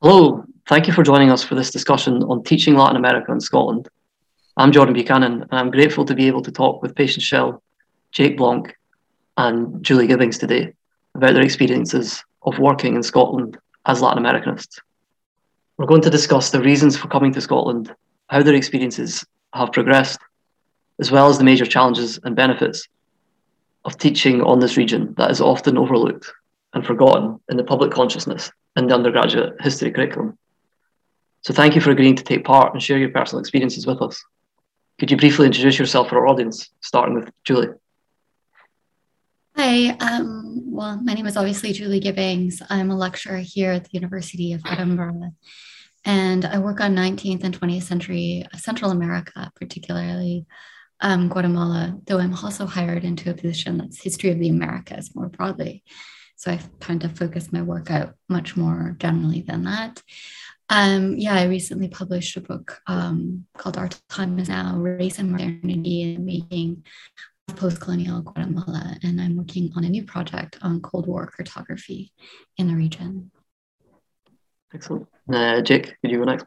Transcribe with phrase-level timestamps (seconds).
[0.00, 3.88] Hello, thank you for joining us for this discussion on teaching Latin America in Scotland.
[4.56, 7.60] I'm Jordan Buchanan, and I'm grateful to be able to talk with Patience Schell,
[8.12, 8.72] Jake Blanc,
[9.38, 10.72] and Julie Gibbings today
[11.16, 14.78] about their experiences of working in Scotland as Latin Americanists.
[15.78, 17.92] We're going to discuss the reasons for coming to Scotland,
[18.28, 20.20] how their experiences have progressed,
[21.00, 22.86] as well as the major challenges and benefits
[23.84, 26.30] of teaching on this region that is often overlooked
[26.78, 30.38] and forgotten in the public consciousness in the undergraduate history curriculum.
[31.42, 34.24] So thank you for agreeing to take part and share your personal experiences with us.
[34.98, 37.68] Could you briefly introduce yourself for our audience, starting with Julie?
[39.56, 42.62] Hi, um, well, my name is obviously Julie Gibbings.
[42.70, 45.32] I'm a lecturer here at the University of Edinburgh,
[46.04, 50.46] and I work on 19th and 20th century Central America, particularly
[51.00, 55.28] um, Guatemala, though I'm also hired into a position that's history of the Americas more
[55.28, 55.82] broadly.
[56.38, 60.00] So I've kind of focus my work out much more generally than that.
[60.68, 65.32] Um, yeah, I recently published a book um, called Our Time is Now Race and
[65.32, 66.84] Modernity in Making
[67.48, 68.96] of Post-Colonial Guatemala.
[69.02, 72.12] And I'm working on a new project on Cold War cartography
[72.56, 73.32] in the region.
[74.72, 75.08] Excellent.
[75.32, 76.46] Uh, Jake, could you go next?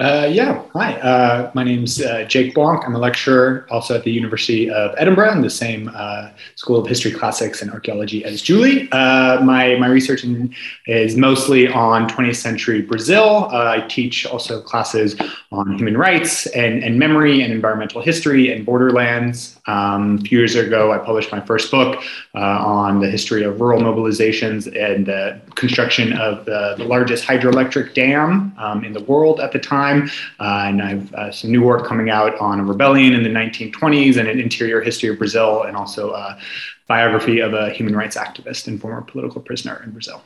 [0.00, 0.94] Uh, yeah, hi.
[0.94, 2.82] Uh, my name's uh, Jake Blanc.
[2.84, 6.88] I'm a lecturer also at the University of Edinburgh in the same uh, School of
[6.88, 8.88] History, Classics, and Archaeology as Julie.
[8.90, 10.52] Uh, my, my research in,
[10.88, 13.48] is mostly on 20th century Brazil.
[13.52, 15.14] Uh, I teach also classes
[15.52, 19.60] on human rights and, and memory and environmental history and borderlands.
[19.68, 22.02] Um, a few years ago, I published my first book
[22.34, 28.52] on the history of rural mobilizations and the construction of the, the largest hydroelectric dam
[28.58, 30.10] um, in the world at the time time.
[30.40, 34.16] Uh, and I've uh, some new work coming out on a rebellion in the 1920s
[34.16, 36.38] and an interior history of Brazil, and also a
[36.86, 40.22] biography of a human rights activist and former political prisoner in Brazil.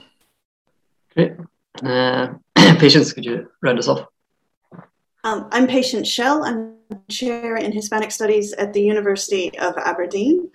[1.15, 1.33] Great.
[1.83, 2.35] Uh,
[2.79, 4.07] Patience, could you round us off?
[5.25, 6.45] Um, I'm Patience Schell.
[6.45, 6.79] I'm
[7.09, 10.51] chair in Hispanic Studies at the University of Aberdeen.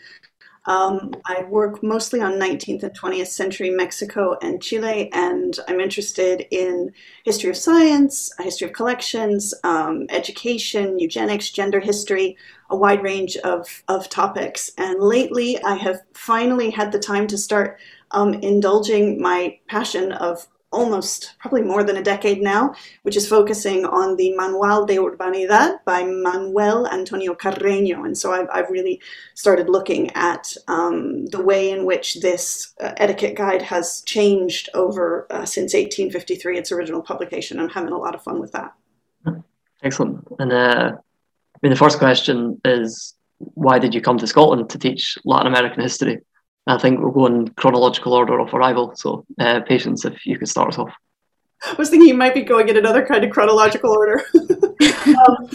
[0.65, 6.45] Um, I work mostly on 19th and 20th century Mexico and Chile, and I'm interested
[6.51, 6.93] in
[7.25, 12.37] history of science, history of collections, um, education, eugenics, gender history,
[12.69, 14.71] a wide range of, of topics.
[14.77, 17.79] And lately, I have finally had the time to start
[18.11, 22.73] um, indulging my passion of almost probably more than a decade now,
[23.03, 28.05] which is focusing on the Manual de Urbanidad by Manuel Antonio Carreño.
[28.05, 29.01] And so I've, I've really
[29.35, 35.27] started looking at um, the way in which this uh, etiquette guide has changed over
[35.29, 37.59] uh, since 1853, its original publication.
[37.59, 38.73] I'm having a lot of fun with that.
[39.83, 40.25] Excellent.
[40.39, 44.77] And uh, I mean, the first question is why did you come to Scotland to
[44.79, 46.19] teach Latin American history?
[46.65, 48.95] I think we'll go in chronological order of arrival.
[48.95, 50.93] So, uh, Patience, if you could start us off.
[51.65, 54.21] I was thinking you might be going in another kind of chronological order.
[55.07, 55.49] um,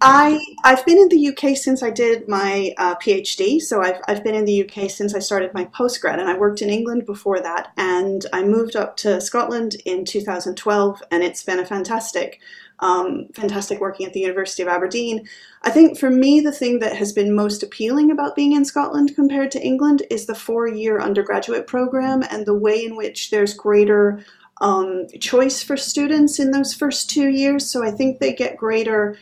[0.00, 4.22] I I've been in the UK since I did my uh, PhD, so I've I've
[4.22, 7.40] been in the UK since I started my postgrad, and I worked in England before
[7.40, 12.40] that, and I moved up to Scotland in 2012, and it's been a fantastic
[12.80, 15.26] um, fantastic working at the University of Aberdeen.
[15.62, 19.14] I think for me, the thing that has been most appealing about being in Scotland
[19.14, 23.54] compared to England is the four year undergraduate program and the way in which there's
[23.54, 24.24] greater
[24.60, 27.70] um, choice for students in those first two years.
[27.70, 29.16] So I think they get greater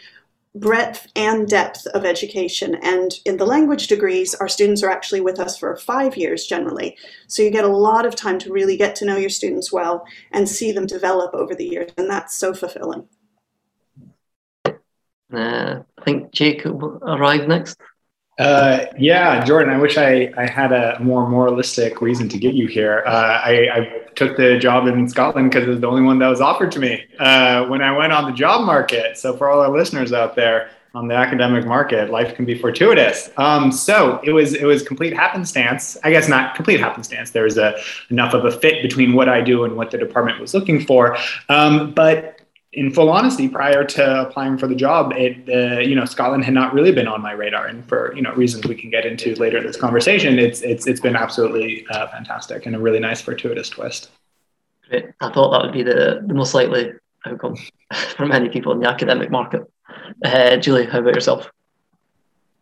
[0.54, 2.74] breadth and depth of education.
[2.82, 6.96] And in the language degrees, our students are actually with us for five years generally.
[7.26, 10.06] So you get a lot of time to really get to know your students well
[10.30, 11.90] and see them develop over the years.
[11.96, 13.08] And that's so fulfilling.
[15.32, 17.78] Uh, I think Jake arrived next.
[18.38, 22.66] Uh, yeah, Jordan, I wish I, I had a more moralistic reason to get you
[22.66, 23.04] here.
[23.06, 26.28] Uh, I, I, took the job in Scotland because it was the only one that
[26.28, 29.16] was offered to me uh, when I went on the job market.
[29.16, 33.30] So, for all our listeners out there on the academic market, life can be fortuitous.
[33.38, 35.96] Um, so it was it was complete happenstance.
[36.04, 37.30] I guess not complete happenstance.
[37.30, 40.40] There was a enough of a fit between what I do and what the department
[40.40, 41.16] was looking for.
[41.48, 42.41] Um, but
[42.72, 46.54] in full honesty, prior to applying for the job, it uh, you know Scotland had
[46.54, 49.34] not really been on my radar, and for you know reasons we can get into
[49.34, 53.20] later in this conversation, it's it's it's been absolutely uh, fantastic and a really nice
[53.20, 54.10] fortuitous twist.
[54.88, 56.92] Great, I thought that would be the, the most likely
[57.26, 57.56] outcome
[58.16, 59.62] for many people in the academic market.
[60.24, 61.50] Uh, Julie, how about yourself?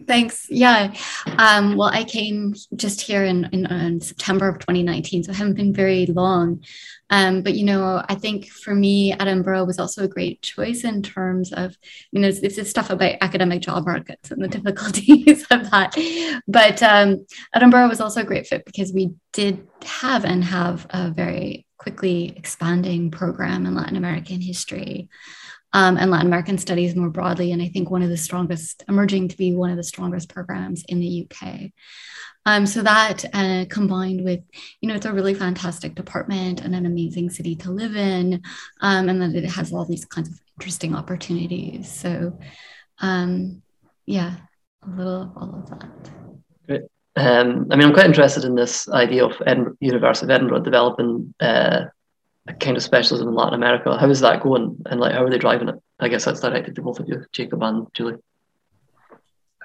[0.06, 0.46] Thanks.
[0.48, 0.94] Yeah.
[1.38, 5.54] Um, well, I came just here in, in, in, September of 2019, so I haven't
[5.54, 6.62] been very long.
[7.10, 11.02] Um, but, you know, I think for me, Edinburgh was also a great choice in
[11.02, 11.76] terms of,
[12.12, 15.96] you know, it's, it's stuff about academic job markets and the difficulties of that.
[16.46, 21.10] But um, Edinburgh was also a great fit because we did have and have a
[21.10, 25.08] very quickly expanding program in Latin American history
[25.72, 27.52] um, and Latin American studies more broadly.
[27.52, 30.84] And I think one of the strongest, emerging to be one of the strongest programs
[30.88, 31.70] in the UK.
[32.46, 34.40] Um, so that uh, combined with,
[34.80, 38.42] you know, it's a really fantastic department and an amazing city to live in,
[38.80, 41.90] um, and that it has all these kinds of interesting opportunities.
[41.92, 42.38] So,
[43.00, 43.62] um,
[44.06, 44.36] yeah,
[44.82, 46.10] a little of all of that.
[46.66, 46.82] Great.
[47.16, 51.34] Um, I mean, I'm quite interested in this idea of Edinburgh, University of Edinburgh developing
[51.40, 51.84] uh,
[52.58, 53.96] kind of specialism in Latin America.
[53.98, 55.76] How is that going, and like how are they driving it?
[55.98, 58.16] I guess that's directed to both of you, Jacob and Julie.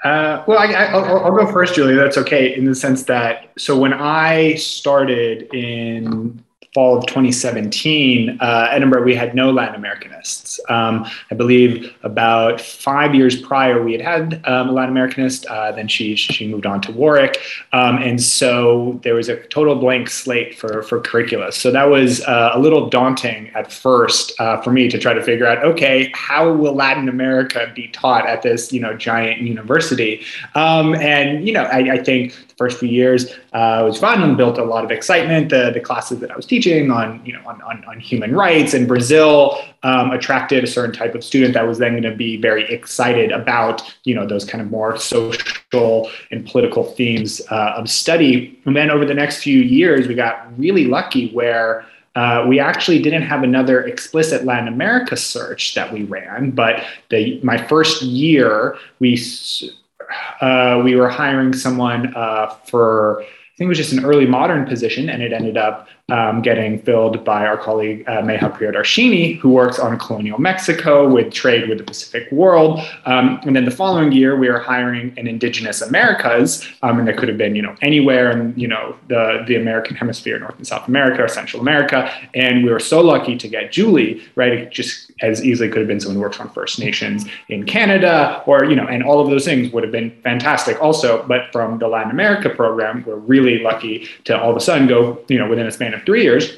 [0.04, 1.96] Uh, well, I, will go first, Julie.
[1.96, 6.44] That's okay in the sense that so when I started in
[6.76, 10.60] fall of 2017, uh, Edinburgh, we had no Latin Americanists.
[10.70, 15.50] Um, I believe about five years prior, we had had um, a Latin Americanist.
[15.50, 17.42] Uh, then she she moved on to Warwick,
[17.72, 21.54] um, and so there was a total blank slate for for curricula.
[21.54, 25.24] So that was uh, a little daunting at first uh, for me to try to
[25.24, 25.64] figure out.
[25.64, 30.26] Okay, how will Latin America be taught at this you know giant university?
[30.56, 34.36] Um, and you know, I, I think the first few years uh, was fun and
[34.36, 35.52] built a lot of excitement.
[35.52, 38.34] The the classes that I was teaching teaching on you know on, on, on human
[38.36, 42.16] rights in Brazil um, attracted a certain type of student that was then going to
[42.16, 47.74] be very excited about you know those kind of more social and political themes uh,
[47.78, 48.60] of study.
[48.66, 51.86] And then over the next few years, we got really lucky where.
[52.18, 57.42] Uh, we actually didn't have another explicit Latin America search that we ran, but the
[57.44, 59.22] my first year we
[60.40, 64.66] uh, we were hiring someone uh, for I think it was just an early modern
[64.66, 69.50] position, and it ended up um, getting filled by our colleague uh, Meha Priyadarshini, who
[69.50, 72.80] works on colonial Mexico with trade with the Pacific world.
[73.06, 77.18] Um, and then the following year, we were hiring an Indigenous Americas, um, and that
[77.18, 80.68] could have been you know anywhere in you know the the American Hemisphere, North and
[80.68, 82.12] South America or Central America.
[82.36, 84.22] And we were so lucky to get Julie.
[84.36, 87.66] Right, it just as easily could have been someone who works on First Nations in
[87.66, 91.26] Canada, or you know, and all of those things would have been fantastic also.
[91.28, 95.20] But from the Latin America program, we're really lucky to all of a sudden go
[95.30, 96.58] you know within a span of three years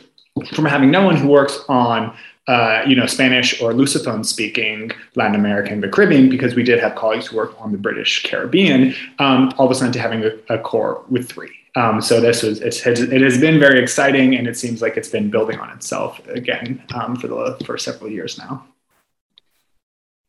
[0.54, 2.16] from having no one who works on
[2.48, 6.80] uh, you know Spanish or Lusophone speaking Latin America and the Caribbean because we did
[6.80, 8.96] have colleagues who work on the British Caribbean.
[9.20, 11.52] Um, all of a sudden, to having a, a core with three.
[11.76, 12.82] Um, so this was it
[13.22, 17.16] has been very exciting, and it seems like it's been building on itself again um,
[17.16, 18.66] for the for several years now.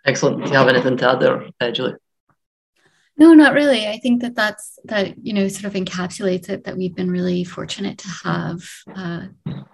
[0.05, 0.45] Excellent.
[0.45, 1.95] Do you have anything to add there, uh, Julie?
[3.19, 3.88] No, not really.
[3.88, 7.43] I think that that's that you know sort of encapsulates it that we've been really
[7.43, 8.62] fortunate to have
[8.94, 9.26] uh,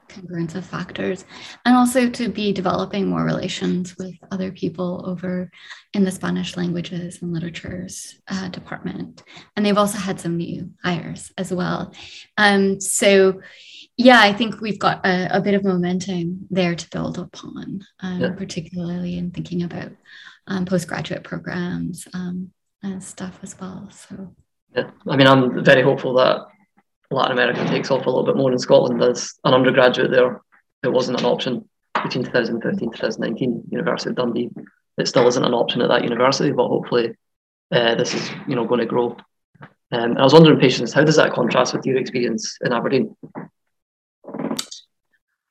[0.09, 1.27] congruence of factors,
[1.67, 5.51] and also to be developing more relations with other people over
[5.93, 9.23] in the Spanish languages and literatures uh, department,
[9.57, 11.93] and they've also had some new hires as well.
[12.39, 13.43] Um, so,
[13.99, 18.21] yeah, I think we've got a, a, bit of momentum there to build upon, um,
[18.21, 18.31] yeah.
[18.31, 19.93] particularly in thinking about
[20.47, 22.09] um, postgraduate programs.
[22.15, 22.51] Um,
[22.85, 23.89] and stuff as well.
[23.91, 24.35] So
[24.77, 26.47] yeah, I mean, I'm very hopeful that
[27.11, 30.43] Latin America takes off a little bit more in Scotland as an undergraduate there.
[30.83, 31.69] It wasn't an option
[32.03, 34.51] between 2015 2019, University of Dundee.
[34.99, 37.15] It still isn't an option at that university, but hopefully
[37.73, 39.17] uh, this is you know going to grow.
[39.91, 43.17] Um, I was wondering, Patience, how does that contrast with your experience in Aberdeen?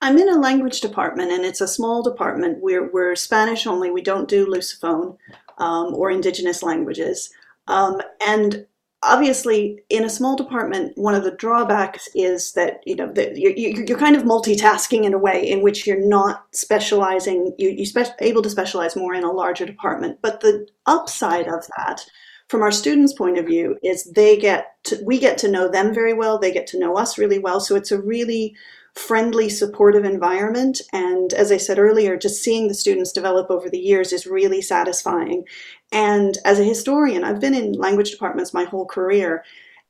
[0.02, 2.58] I'm in a language department, and it's a small department.
[2.60, 3.90] We're, we're Spanish only.
[3.90, 5.16] We don't do Lusophone
[5.58, 7.30] um, or indigenous languages.
[7.68, 8.66] Um, and
[9.04, 13.52] obviously, in a small department, one of the drawbacks is that you know that you're,
[13.52, 17.54] you're kind of multitasking in a way in which you're not specializing.
[17.58, 20.20] You, you're able to specialize more in a larger department.
[20.22, 22.06] But the upside of that,
[22.48, 25.94] from our students' point of view, is they get to, we get to know them
[25.94, 26.40] very well.
[26.40, 27.60] They get to know us really well.
[27.60, 28.56] So it's a really
[28.96, 30.82] friendly, supportive environment.
[30.92, 34.62] And as I said earlier, just seeing the students develop over the years is really
[34.62, 35.46] satisfying.
[35.92, 39.44] And as a historian, I've been in language departments my whole career.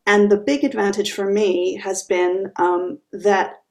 [0.06, 3.63] And the big advantage for me has been um, that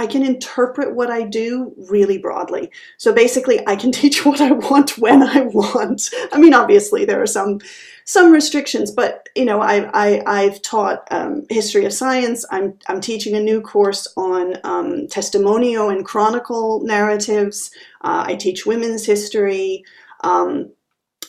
[0.00, 2.70] I can interpret what I do really broadly.
[2.96, 6.08] So basically, I can teach what I want when I want.
[6.32, 7.60] I mean, obviously, there are some
[8.06, 12.46] some restrictions, but you know, I, I have taught um, history of science.
[12.50, 17.70] I'm I'm teaching a new course on um, testimonio and chronicle narratives.
[18.00, 19.84] Uh, I teach women's history.
[20.24, 20.72] Um,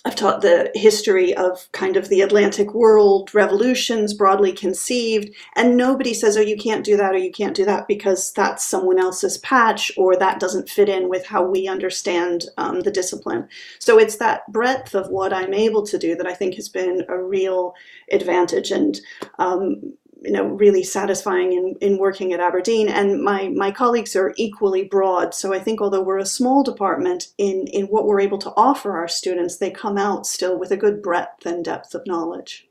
[0.03, 6.15] I've taught the history of kind of the Atlantic world, revolutions broadly conceived, and nobody
[6.15, 9.37] says, oh, you can't do that or you can't do that because that's someone else's
[9.39, 13.47] patch or that doesn't fit in with how we understand um, the discipline.
[13.77, 17.05] So it's that breadth of what I'm able to do that I think has been
[17.07, 17.75] a real
[18.11, 18.71] advantage.
[18.71, 18.99] And
[19.37, 22.87] um, you know really satisfying in, in working at Aberdeen.
[22.87, 25.33] And my my colleagues are equally broad.
[25.33, 28.97] So I think although we're a small department in in what we're able to offer
[28.97, 32.67] our students they come out still with a good breadth and depth of knowledge.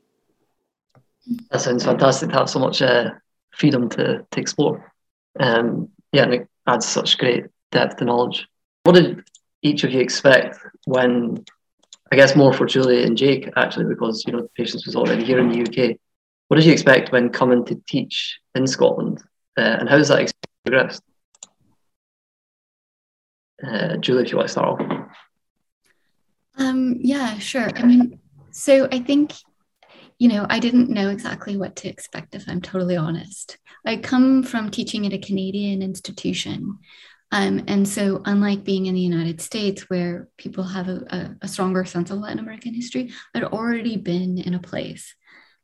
[1.51, 2.29] That sounds fantastic.
[2.29, 3.11] To have so much uh,
[3.51, 4.91] freedom to, to explore.
[5.39, 8.47] Um, yeah and it adds such great depth to knowledge.
[8.83, 9.23] What did
[9.61, 11.43] each of you expect when
[12.11, 15.39] I guess more for Julie and Jake actually because you know Patience was already here
[15.39, 15.97] in the UK
[16.51, 19.23] what did you expect when coming to teach in Scotland,
[19.57, 21.03] uh, and how has that experience progressed?
[23.65, 25.07] Uh, Julie, if you want to start off.
[26.57, 27.69] Um, yeah, sure.
[27.73, 28.19] I mean,
[28.51, 29.31] so I think,
[30.19, 33.57] you know, I didn't know exactly what to expect, if I'm totally honest.
[33.85, 36.79] I come from teaching at a Canadian institution.
[37.31, 41.47] Um, and so, unlike being in the United States, where people have a, a, a
[41.47, 45.15] stronger sense of Latin American history, I'd already been in a place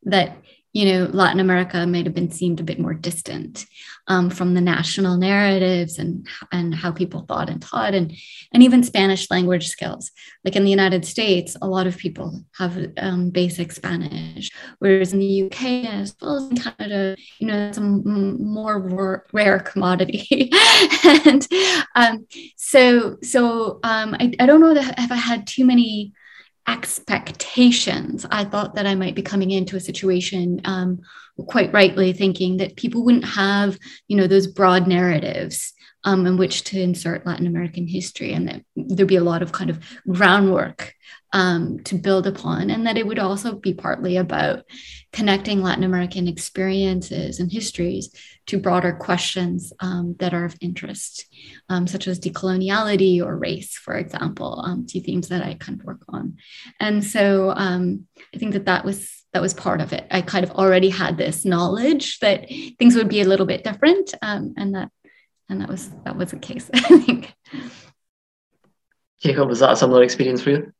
[0.03, 0.37] that
[0.77, 3.65] you know, Latin America might have been seemed a bit more distant
[4.05, 8.15] um, from the national narratives and and how people thought and taught, and
[8.53, 10.11] and even Spanish language skills.
[10.45, 15.19] Like in the United States, a lot of people have um, basic Spanish, whereas in
[15.19, 20.51] the UK as well as in Canada, you know, it's a m- more rare commodity.
[21.25, 21.47] and
[21.95, 26.13] um, so so um, I, I don't know if I had too many
[26.67, 28.25] expectations.
[28.29, 31.01] I thought that I might be coming into a situation, um,
[31.47, 36.63] quite rightly thinking that people wouldn't have, you know, those broad narratives um, in which
[36.65, 40.93] to insert Latin American history, and that there'd be a lot of kind of groundwork
[41.33, 44.63] um, to build upon, and that it would also be partly about
[45.11, 48.11] connecting Latin American experiences and histories
[48.47, 51.25] to broader questions um, that are of interest,
[51.69, 55.85] um, such as decoloniality or race, for example, um, two themes that I kind of
[55.85, 56.37] work on.
[56.79, 60.07] And so um, I think that that was that was part of it.
[60.09, 62.47] I kind of already had this knowledge that
[62.79, 64.89] things would be a little bit different, um, and that
[65.49, 66.69] and that was that was the case.
[66.73, 67.33] I think.
[69.21, 70.73] Jacob, was that a similar experience for you?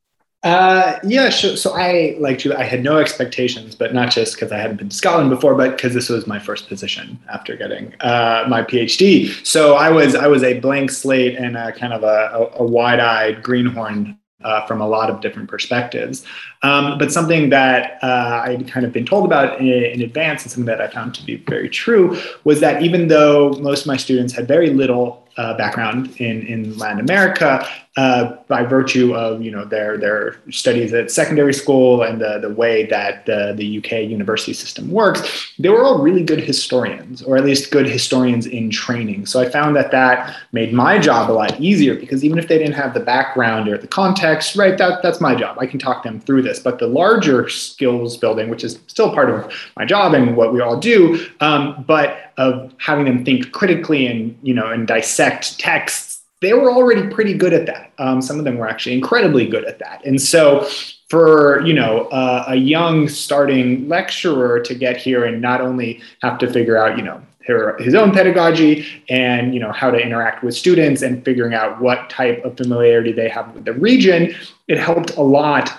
[0.44, 2.46] Uh, yeah, so, so I like.
[2.46, 5.72] I had no expectations, but not just because I hadn't been to Scotland before, but
[5.72, 9.46] because this was my first position after getting uh, my PhD.
[9.46, 12.64] So I was I was a blank slate and a kind of a, a, a
[12.64, 16.24] wide-eyed greenhorn uh, from a lot of different perspectives.
[16.62, 20.52] Um, but something that uh, I'd kind of been told about in, in, advance and
[20.52, 23.98] something that I found to be very true was that even though most of my
[23.98, 27.68] students had very little uh, background in, in Latin America,
[27.98, 32.54] uh, by virtue of you know their their studies at secondary school and the, the
[32.54, 37.38] way that the, the UK university system works, they were all really good historians, or
[37.38, 39.26] at least good historians in training.
[39.26, 42.60] So I found that that made my job a lot easier because even if they
[42.60, 45.58] didn't have the background or the context, right, that that's my job.
[45.60, 46.60] I can talk them through this.
[46.60, 50.62] But the larger skills building, which is still part of my job and what we
[50.62, 56.07] all do, um, but of having them think critically and you know and dissect texts
[56.42, 57.92] they were already pretty good at that.
[57.98, 60.06] Um, some of them were actually incredibly good at that.
[60.06, 60.68] And so,
[61.10, 66.38] for you know uh, a young starting lecturer to get here and not only have
[66.40, 70.44] to figure out you know her, his own pedagogy and you know how to interact
[70.44, 74.36] with students and figuring out what type of familiarity they have with the region,
[74.68, 75.78] it helped a lot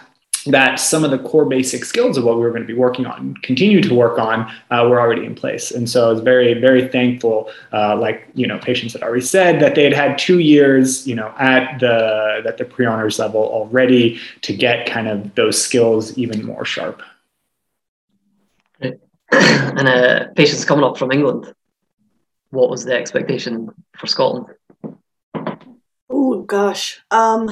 [0.48, 3.06] that some of the core basic skills of what we were going to be working
[3.06, 5.70] on, continue to work on, uh, were already in place.
[5.70, 9.60] And so I was very, very thankful, uh, like, you know, Patience had already said,
[9.60, 14.20] that they had had two years, you know, at the, at the pre-honors level already
[14.42, 17.02] to get kind of those skills even more sharp.
[18.80, 18.94] Great.
[19.32, 21.54] and uh, Patience coming up from England,
[22.50, 24.46] what was the expectation for Scotland?
[26.10, 27.00] Oh, gosh.
[27.10, 27.48] Um,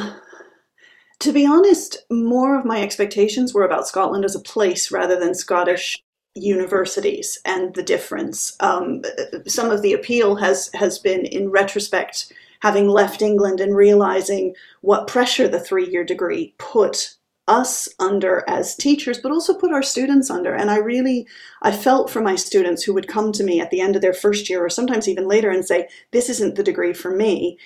[1.20, 5.34] to be honest, more of my expectations were about Scotland as a place rather than
[5.34, 6.02] Scottish
[6.34, 8.54] universities and the difference.
[8.60, 9.02] Um,
[9.46, 15.06] some of the appeal has has been in retrospect, having left England and realizing what
[15.06, 17.16] pressure the three year degree put
[17.48, 21.24] us under as teachers but also put our students under and i really
[21.62, 24.12] i felt for my students who would come to me at the end of their
[24.12, 27.56] first year or sometimes even later and say this isn't the degree for me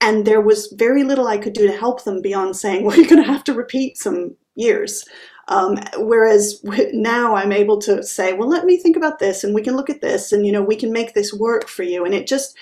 [0.00, 3.08] and there was very little I could do to help them beyond saying, well, you're
[3.08, 5.04] going to have to repeat some years.
[5.48, 6.60] Um, whereas
[6.92, 9.90] now I'm able to say, well, let me think about this and we can look
[9.90, 12.04] at this and, you know, we can make this work for you.
[12.04, 12.56] And it just,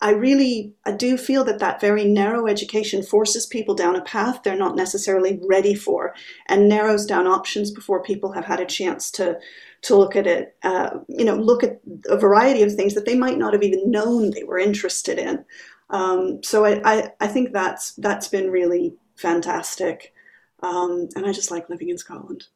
[0.00, 4.42] I really, I do feel that that very narrow education forces people down a path
[4.42, 6.14] they're not necessarily ready for
[6.48, 9.38] and narrows down options before people have had a chance to,
[9.82, 13.16] to look at it, uh, you know, look at a variety of things that they
[13.16, 15.44] might not have even known they were interested in.
[15.90, 20.12] Um, so I, I, I, think that's that's been really fantastic,
[20.60, 22.48] um, and I just like living in Scotland.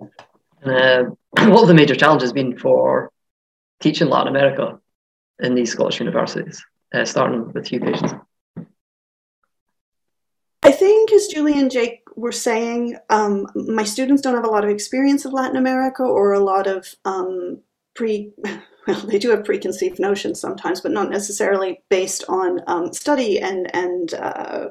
[0.00, 3.10] uh, what have the major challenges been for
[3.80, 4.78] teaching Latin America
[5.40, 6.64] in these Scottish universities,
[6.94, 8.12] uh, starting with you, Patience?
[10.62, 14.64] I think, as Julie and Jake were saying, um, my students don't have a lot
[14.64, 17.60] of experience of Latin America or a lot of um,
[17.96, 18.30] pre,
[18.86, 23.74] well, they do have preconceived notions sometimes, but not necessarily based on um, study and
[23.74, 24.68] and uh,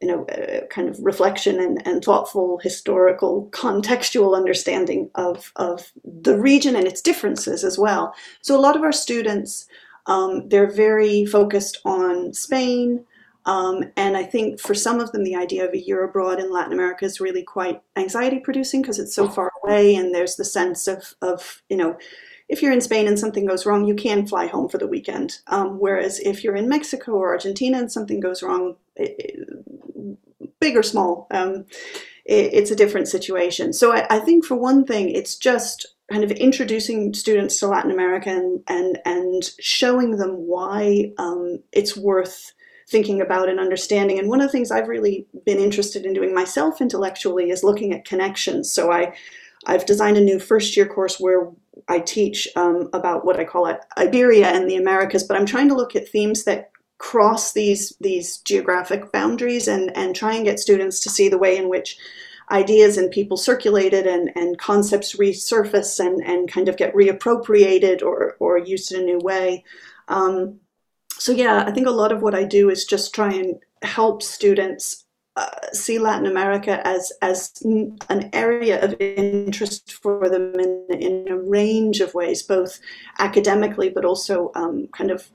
[0.00, 6.38] you know uh, kind of reflection and, and thoughtful historical contextual understanding of of the
[6.38, 8.14] region and its differences as well.
[8.40, 9.66] So a lot of our students,
[10.06, 13.04] um, they're very focused on Spain.
[13.46, 16.52] Um, and I think for some of them, the idea of a year abroad in
[16.52, 20.44] Latin America is really quite anxiety producing because it's so far away, and there's the
[20.44, 21.96] sense of, of you know,
[22.50, 25.38] if you're in Spain and something goes wrong, you can fly home for the weekend.
[25.46, 29.38] Um, whereas if you're in Mexico or Argentina and something goes wrong, it,
[30.58, 31.64] big or small, um,
[32.24, 33.72] it, it's a different situation.
[33.72, 37.92] So I, I, think for one thing, it's just kind of introducing students to Latin
[37.92, 42.52] America and and, and showing them why um, it's worth
[42.88, 44.18] thinking about and understanding.
[44.18, 47.94] And one of the things I've really been interested in doing myself intellectually is looking
[47.94, 48.72] at connections.
[48.72, 49.14] So I
[49.66, 51.48] I've designed a new first year course where
[51.88, 55.68] I teach um, about what I call it Iberia and the Americas, but I'm trying
[55.68, 60.60] to look at themes that cross these these geographic boundaries and and try and get
[60.60, 61.96] students to see the way in which
[62.50, 68.36] ideas and people circulated and, and concepts resurface and, and kind of get reappropriated or,
[68.40, 69.64] or used in a new way.
[70.08, 70.58] Um,
[71.12, 74.22] so yeah, I think a lot of what I do is just try and help
[74.22, 75.04] students
[75.36, 81.36] uh, see Latin America as as an area of interest for them in, in a
[81.36, 82.80] range of ways, both
[83.18, 85.30] academically but also um, kind of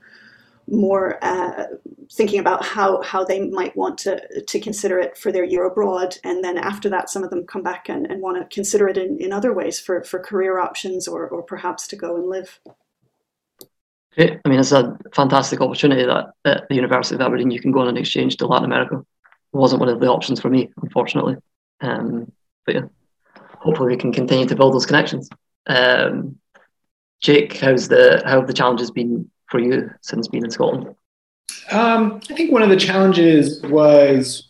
[0.68, 1.64] more uh,
[2.12, 6.18] thinking about how how they might want to to consider it for their year abroad,
[6.24, 8.98] and then after that, some of them come back and, and want to consider it
[8.98, 12.60] in, in other ways for for career options or or perhaps to go and live.
[14.18, 17.80] I mean, it's a fantastic opportunity that at the University of Aberdeen you can go
[17.80, 19.04] on an exchange to Latin America
[19.52, 21.36] wasn't one of the options for me, unfortunately.
[21.80, 22.30] Um,
[22.64, 22.82] but yeah,
[23.58, 25.28] hopefully we can continue to build those connections.
[25.66, 26.38] Um,
[27.20, 30.94] Jake, how's the how have the challenges been for you since being in Scotland?
[31.70, 34.45] Um, I think one of the challenges was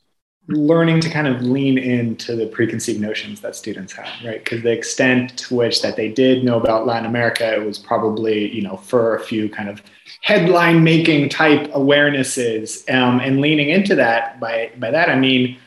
[0.49, 4.45] learning to kind of lean into the preconceived notions that students have, right?
[4.45, 8.55] Because the extent to which that they did know about Latin America, it was probably,
[8.55, 9.83] you know, for a few kind of
[10.21, 12.89] headline making type awarenesses.
[12.93, 15.59] Um, and leaning into that, by, by that, I mean,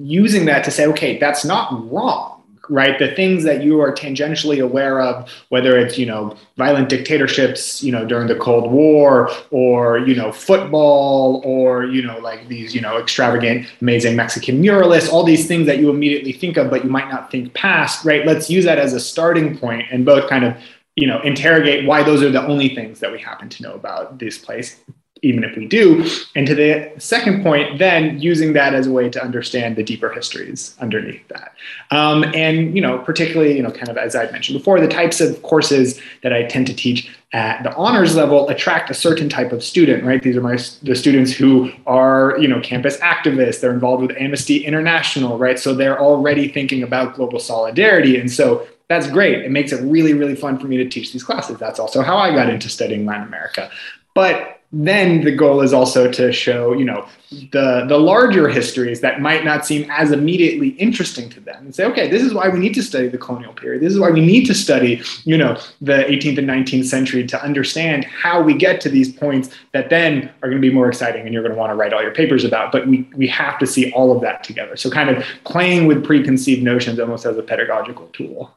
[0.00, 2.33] using that to say, okay, that's not wrong
[2.68, 2.98] right?
[2.98, 7.92] The things that you are tangentially aware of whether it's you know violent dictatorships you
[7.92, 12.80] know during the cold war or you know football or you know like these you
[12.80, 16.90] know extravagant amazing mexican muralists all these things that you immediately think of but you
[16.90, 18.26] might not think past right?
[18.26, 20.56] Let's use that as a starting point and both kind of
[20.96, 24.18] you know interrogate why those are the only things that we happen to know about
[24.18, 24.80] this place
[25.24, 26.06] even if we do.
[26.36, 30.10] And to the second point, then using that as a way to understand the deeper
[30.10, 31.54] histories underneath that.
[31.90, 35.20] Um, and, you know, particularly, you know, kind of as I mentioned before, the types
[35.20, 39.50] of courses that I tend to teach at the honors level attract a certain type
[39.50, 40.22] of student, right?
[40.22, 43.60] These are my the students who are, you know, campus activists.
[43.60, 45.58] They're involved with Amnesty International, right?
[45.58, 48.20] So they're already thinking about global solidarity.
[48.20, 49.42] And so that's great.
[49.42, 51.58] It makes it really, really fun for me to teach these classes.
[51.58, 53.70] That's also how I got into studying Latin America.
[54.14, 57.06] But then the goal is also to show you know
[57.52, 61.84] the the larger histories that might not seem as immediately interesting to them and say
[61.84, 63.82] okay this is why we need to study the colonial period.
[63.82, 67.42] This is why we need to study you know the 18th and 19th century to
[67.42, 71.24] understand how we get to these points that then are going to be more exciting
[71.24, 73.58] and you're going to want to write all your papers about but we we have
[73.58, 74.76] to see all of that together.
[74.76, 78.54] So kind of playing with preconceived notions almost as a pedagogical tool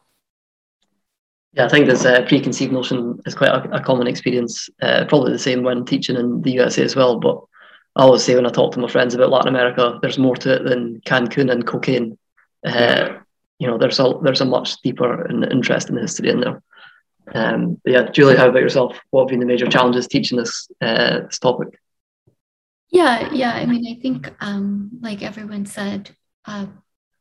[1.54, 4.70] yeah, I think this uh, preconceived notion is quite a, a common experience.
[4.82, 7.20] Uh, probably the same when teaching in the USA as well.
[7.20, 7.42] But
[7.96, 10.56] I always say when I talk to my friends about Latin America, there's more to
[10.56, 12.18] it than Cancun and cocaine.
[12.66, 13.18] Uh,
[13.60, 16.62] you know, there's a there's a much deeper and interesting history in there.
[17.34, 19.00] Um, yeah, Julie, how about yourself?
[19.10, 21.80] What have been the major challenges teaching this uh, this topic?
[22.90, 23.54] Yeah, yeah.
[23.54, 26.12] I mean, I think, um, like everyone said,
[26.46, 26.68] uh,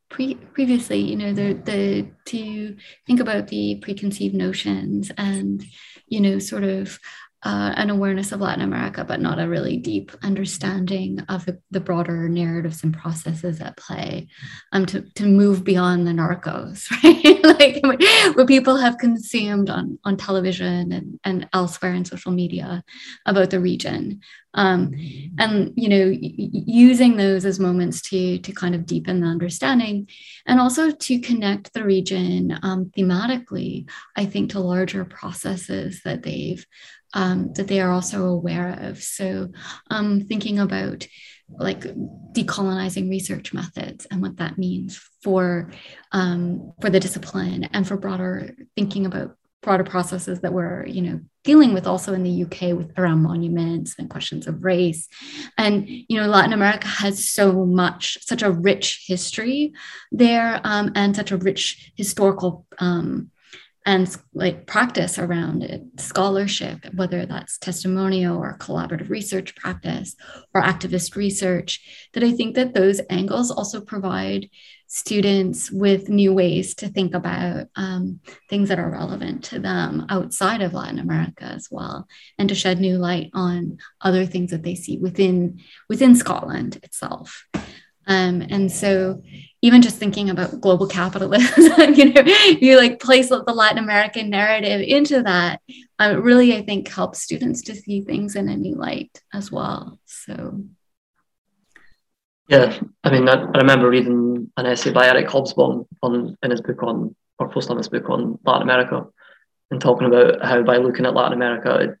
[0.09, 5.63] pre- previously, you know, the the to think about the preconceived notions and
[6.07, 6.99] you know, sort of
[7.43, 11.79] uh, an awareness of Latin America, but not a really deep understanding of the, the
[11.79, 14.27] broader narratives and processes at play.
[14.71, 17.43] Um, to, to move beyond the narcos, right?
[17.43, 22.83] like what people have consumed on, on television and, and elsewhere in social media
[23.25, 24.21] about the region.
[24.53, 24.91] Um,
[25.37, 30.09] and you know, using those as moments to to kind of deepen the understanding,
[30.47, 36.65] and also to connect the region um, thematically, I think, to larger processes that they've
[37.17, 39.01] um, that they are also aware of.
[39.01, 39.49] So,
[39.89, 41.07] um, thinking about
[41.49, 41.81] like
[42.33, 45.71] decolonizing research methods and what that means for
[46.11, 51.19] um, for the discipline and for broader thinking about broader processes that we're you know
[51.43, 55.07] dealing with also in the UK with around monuments and questions of race
[55.57, 59.73] and you know Latin America has so much such a rich history
[60.11, 63.31] there um, and such a rich historical um,
[63.87, 70.13] and like practice around it, scholarship, whether that's testimonial or collaborative research practice
[70.53, 74.49] or activist research, that I think that those angles also provide
[74.87, 78.19] students with new ways to think about um,
[78.49, 82.81] things that are relevant to them outside of Latin America as well, and to shed
[82.81, 87.47] new light on other things that they see within within Scotland itself.
[88.07, 89.21] Um, and so
[89.61, 92.21] even just thinking about global capitalism, you know,
[92.61, 95.61] you like place the Latin American narrative into that,
[95.99, 99.99] uh, really, I think helps students to see things in a new light as well.
[100.05, 100.63] So,
[102.47, 106.61] yeah, I mean, I, I remember reading an essay by Eric Hobsbawm on in his
[106.61, 109.05] book on, or post on his book on Latin America,
[109.71, 111.97] and talking about how by looking at Latin America,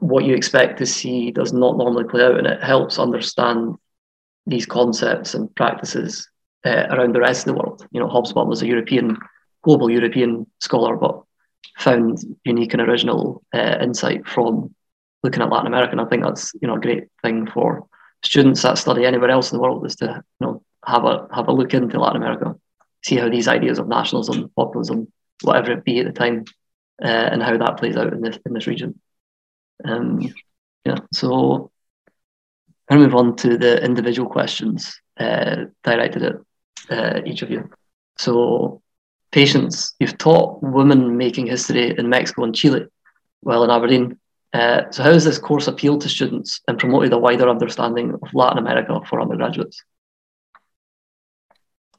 [0.00, 3.76] what you expect to see does not normally play out, and it helps understand
[4.48, 6.28] these concepts and practices
[6.64, 7.86] uh, around the rest of the world.
[7.90, 9.16] You know, Hobsbawm was a European,
[9.62, 11.22] global European scholar, but
[11.78, 14.74] found unique and original uh, insight from
[15.22, 15.92] looking at Latin America.
[15.92, 17.86] And I think that's you know a great thing for
[18.24, 20.06] students that study anywhere else in the world is to
[20.40, 22.56] you know have a have a look into Latin America,
[23.04, 26.44] see how these ideas of nationalism, populism, whatever it be at the time,
[27.02, 29.00] uh, and how that plays out in this in this region.
[29.84, 30.34] Um,
[30.84, 31.70] yeah, so
[32.88, 36.36] going to move on to the individual questions uh, directed at
[36.90, 37.68] uh, each of you.
[38.18, 38.82] So,
[39.30, 42.86] Patience, you've taught women making history in Mexico and Chile
[43.40, 44.18] while in Aberdeen.
[44.52, 48.32] Uh, so, how has this course appealed to students and promoted a wider understanding of
[48.32, 49.82] Latin America for undergraduates?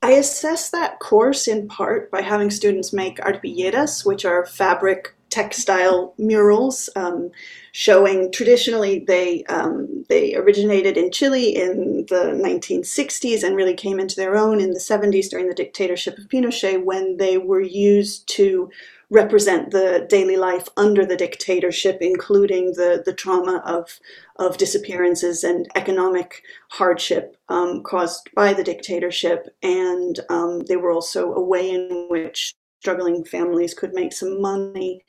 [0.01, 6.13] I assess that course in part by having students make arpilleras, which are fabric textile
[6.17, 7.31] murals um,
[7.71, 14.15] showing traditionally they um, they originated in Chile in the 1960s and really came into
[14.15, 18.69] their own in the 70s during the dictatorship of Pinochet when they were used to
[19.09, 23.99] represent the daily life under the dictatorship, including the, the trauma of,
[24.35, 29.55] of disappearances and economic hardship um, caused by the dictatorship.
[29.63, 35.03] And um, they were also a way in which struggling families could make some money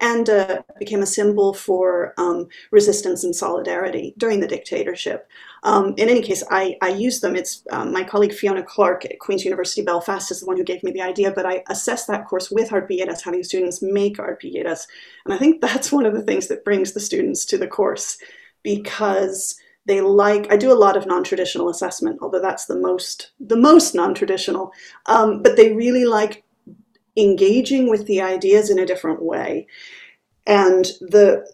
[0.00, 5.28] and uh, became a symbol for um, resistance and solidarity during the dictatorship.
[5.64, 7.34] Um, in any case, I, I use them.
[7.34, 10.84] It's um, my colleague Fiona Clark at Queen's University Belfast is the one who gave
[10.84, 14.86] me the idea, but I assessed that course with arpilleras, having students make arpilleras.
[15.24, 18.18] And I think that's one of the things that brings the students to the course
[18.62, 23.56] because they like i do a lot of non-traditional assessment although that's the most the
[23.56, 24.72] most non-traditional
[25.06, 26.42] um, but they really like
[27.16, 29.66] engaging with the ideas in a different way.
[30.46, 31.46] And the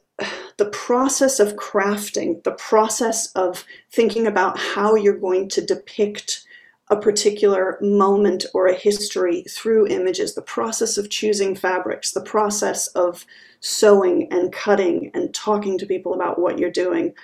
[0.56, 6.44] the process of crafting, the process of thinking about how you're going to depict
[6.90, 12.88] a particular moment or a history through images, the process of choosing fabrics, the process
[12.88, 13.24] of
[13.60, 17.14] sewing and cutting and talking to people about what you're doing,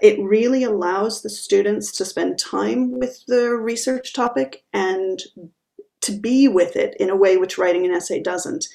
[0.00, 5.20] it really allows the students to spend time with the research topic and
[6.02, 8.66] to be with it in a way which writing an essay doesn't.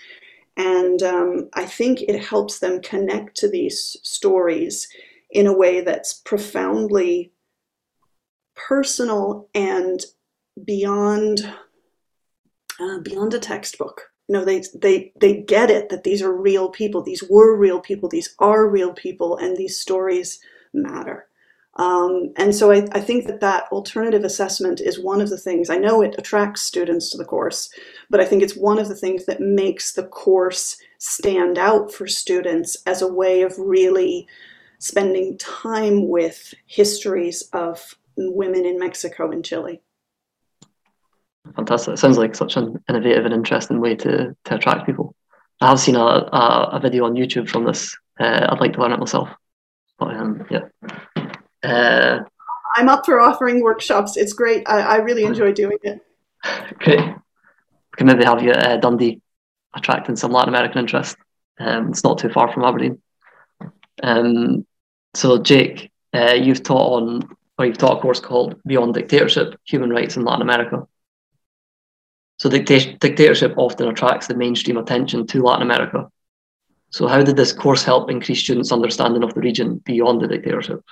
[0.57, 4.87] And um, I think it helps them connect to these stories
[5.29, 7.31] in a way that's profoundly
[8.55, 9.99] personal and
[10.63, 11.53] beyond
[12.79, 14.09] uh, beyond a textbook.
[14.27, 17.03] You know, they they they get it that these are real people.
[17.03, 18.09] These were real people.
[18.09, 20.39] These are real people, and these stories
[20.73, 21.27] matter.
[21.77, 25.69] Um, and so I, I, think that that alternative assessment is one of the things,
[25.69, 27.69] I know it attracts students to the course,
[28.09, 32.07] but I think it's one of the things that makes the course stand out for
[32.07, 34.25] students as a way of really
[34.79, 39.81] spending time with histories of women in Mexico and Chile.
[41.57, 41.95] Fantastic.
[41.95, 45.13] It sounds like such an innovative and interesting way to, to attract people.
[45.59, 48.79] I have seen a, a, a video on YouTube from this Uh, I'd like to
[48.79, 49.29] learn it myself.
[49.97, 50.65] But um, yeah.
[51.65, 52.23] Uh,
[52.75, 54.17] I'm up for offering workshops.
[54.17, 54.63] It's great.
[54.67, 56.01] I, I really enjoy doing it.
[56.79, 56.99] Great.
[56.99, 59.21] We can maybe have you at uh, Dundee
[59.75, 61.17] attracting some Latin American interest.
[61.59, 63.01] Um, it's not too far from Aberdeen.
[64.03, 64.65] Um,
[65.13, 69.89] so, Jake, uh, you've taught on, or you've taught a course called Beyond Dictatorship Human
[69.89, 70.85] Rights in Latin America.
[72.37, 76.09] So, dicta- dictatorship often attracts the mainstream attention to Latin America.
[76.89, 80.83] So, how did this course help increase students' understanding of the region beyond the dictatorship?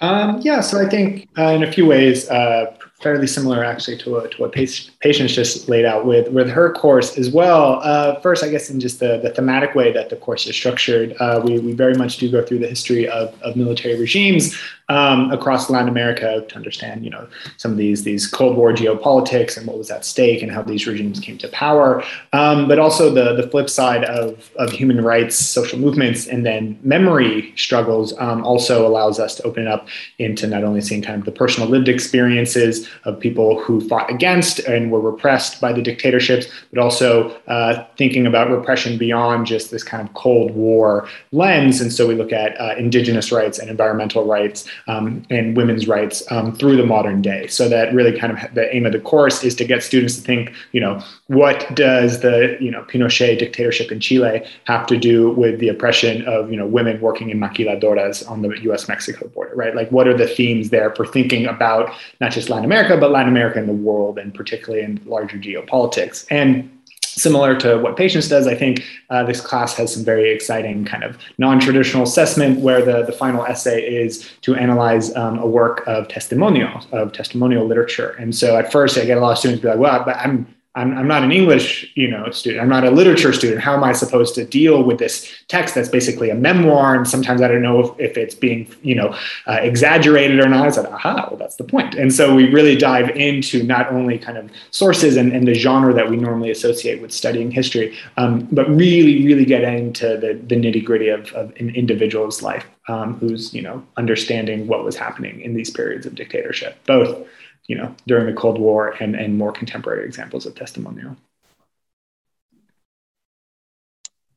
[0.00, 4.28] Um, yeah, so I think uh, in a few ways, uh, fairly similar actually to,
[4.28, 7.80] to what Patience just laid out with, with her course as well.
[7.82, 11.14] Uh, first, I guess in just the, the thematic way that the course is structured,
[11.18, 14.58] uh, we, we very much do go through the history of, of military regimes
[14.90, 17.26] um, across Latin America to understand, you know,
[17.56, 20.86] some of these these Cold War geopolitics and what was at stake and how these
[20.86, 22.02] regimes came to power.
[22.32, 26.78] Um, but also the the flip side of of human rights, social movements, and then
[26.82, 29.86] memory struggles um, also allows us to open up
[30.18, 34.58] into not only seeing kind of the personal lived experiences of people who fought against
[34.60, 39.84] and were repressed by the dictatorships, but also uh, thinking about repression beyond just this
[39.84, 41.80] kind of Cold War lens.
[41.80, 46.22] And so we look at uh, indigenous rights and environmental rights um, and women's rights
[46.30, 47.46] um, through the modern day.
[47.46, 50.22] So that really kind of the aim of the course is to get students to
[50.22, 55.30] think, you know, what does the you know Pinochet dictatorship in Chile have to do
[55.30, 59.74] with the oppression of you know women working in maquiladoras on the U.S.-Mexico border, right?
[59.74, 63.28] Like, what are the themes there for thinking about not just Latin America, but Latin
[63.28, 66.70] America and the world, and particularly in larger geopolitics and
[67.10, 71.04] similar to what Patience does, I think uh, this class has some very exciting kind
[71.04, 76.08] of non-traditional assessment where the, the final essay is to analyze um, a work of
[76.08, 78.10] testimonial, of testimonial literature.
[78.18, 80.46] And so at first I get a lot of students be like, well, but I'm
[80.76, 82.62] I'm, I'm not an English, you know, student.
[82.62, 83.60] I'm not a literature student.
[83.60, 86.94] How am I supposed to deal with this text that's basically a memoir?
[86.94, 89.16] And sometimes I don't know if, if it's being, you know,
[89.48, 90.68] uh, exaggerated or not.
[90.68, 91.96] I said, aha, well, that's the point.
[91.96, 95.92] And so we really dive into not only kind of sources and, and the genre
[95.92, 100.54] that we normally associate with studying history, um, but really, really get into the, the
[100.54, 105.40] nitty gritty of, of an individual's life um, who's, you know, understanding what was happening
[105.40, 107.26] in these periods of dictatorship, both
[107.66, 111.16] you know, during the Cold War and, and more contemporary examples of testimonial.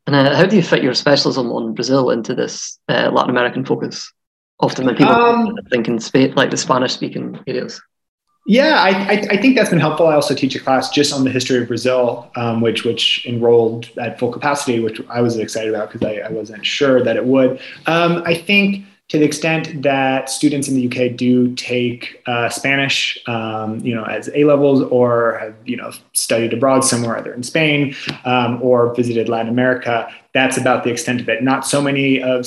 [0.05, 3.65] And uh, how do you fit your specialism on Brazil into this uh, Latin American
[3.65, 4.11] focus?
[4.59, 7.81] Often when people um, think in Spain, like the Spanish speaking areas.
[8.45, 10.07] Yeah, I, I, I, think that's been helpful.
[10.07, 13.89] I also teach a class just on the history of Brazil, um, which which enrolled
[13.97, 17.25] at full capacity, which I was excited about because I, I, wasn't sure that it
[17.25, 17.61] would.
[17.87, 23.17] Um, I think to the extent that students in the UK do take uh, Spanish,
[23.27, 27.43] um, you know, as A levels, or have you know studied abroad somewhere, either in
[27.43, 31.43] Spain um, or visited Latin America, that's about the extent of it.
[31.43, 32.45] Not so many of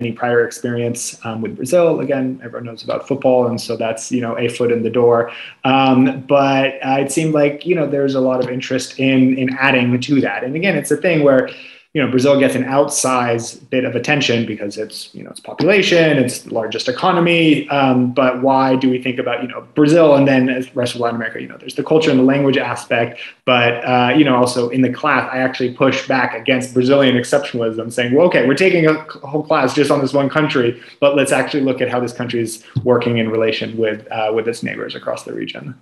[0.00, 2.00] any prior experience um, with Brazil.
[2.00, 5.30] Again, everyone knows about football, and so that's you know a foot in the door.
[5.64, 9.56] Um, but uh, it seemed like you know there's a lot of interest in in
[9.56, 10.42] adding to that.
[10.42, 11.50] And again, it's a thing where
[11.94, 16.18] you know, Brazil gets an outsized bit of attention because it's, you know, its population,
[16.18, 17.68] it's largest economy.
[17.70, 21.00] Um, but why do we think about, you know, Brazil and then the rest of
[21.00, 21.40] Latin America?
[21.40, 24.82] You know, there's the culture and the language aspect, but, uh, you know, also in
[24.82, 28.92] the class, I actually push back against Brazilian exceptionalism, saying, well, okay, we're taking a
[29.26, 32.40] whole class just on this one country, but let's actually look at how this country
[32.40, 35.74] is working in relation with, uh, with its neighbors across the region.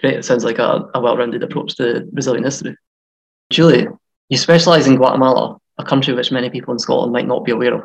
[0.00, 0.14] Great.
[0.14, 2.76] It sounds like a, a well-rounded approach to Brazilian history.
[3.50, 3.86] Julie,
[4.28, 7.74] you specialise in Guatemala, a country which many people in Scotland might not be aware
[7.74, 7.84] of.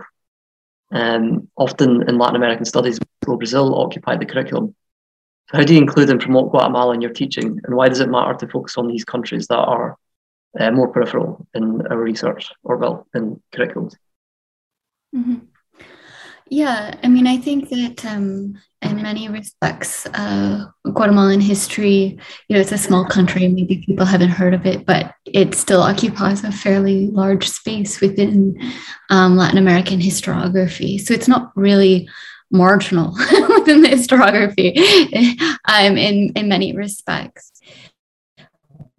[0.91, 4.75] Um, often in Latin American studies, Brazil occupy the curriculum.
[5.49, 8.09] So how do you include and promote Guatemala in your teaching, and why does it
[8.09, 9.97] matter to focus on these countries that are
[10.59, 13.95] uh, more peripheral in our research or well in curriculums?
[15.15, 15.35] Mm-hmm.
[16.49, 22.59] Yeah, I mean, I think that um, in many respects, uh, Guatemalan history, you know,
[22.59, 23.47] it's a small country.
[23.47, 28.57] Maybe people haven't heard of it, but it still occupies a fairly large space within
[29.11, 30.99] um, Latin American historiography.
[30.99, 32.09] So it's not really
[32.51, 33.11] marginal
[33.49, 34.75] within the historiography
[35.65, 37.51] um, in, in many respects.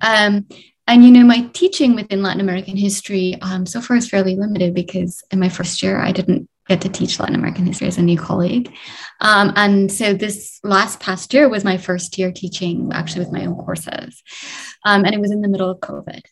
[0.01, 0.47] Um,
[0.87, 4.75] and you know, my teaching within Latin American history um, so far is fairly limited
[4.75, 8.03] because in my first year I didn't get to teach Latin American history as a
[8.03, 8.73] new colleague.
[9.21, 13.45] Um, and so this last past year was my first year teaching actually with my
[13.45, 14.23] own courses.
[14.85, 16.23] Um, and it was in the middle of COVID.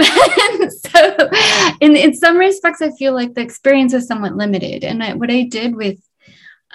[0.70, 1.30] so
[1.80, 4.84] in, in some respects, I feel like the experience was somewhat limited.
[4.84, 5.98] And I, what I did with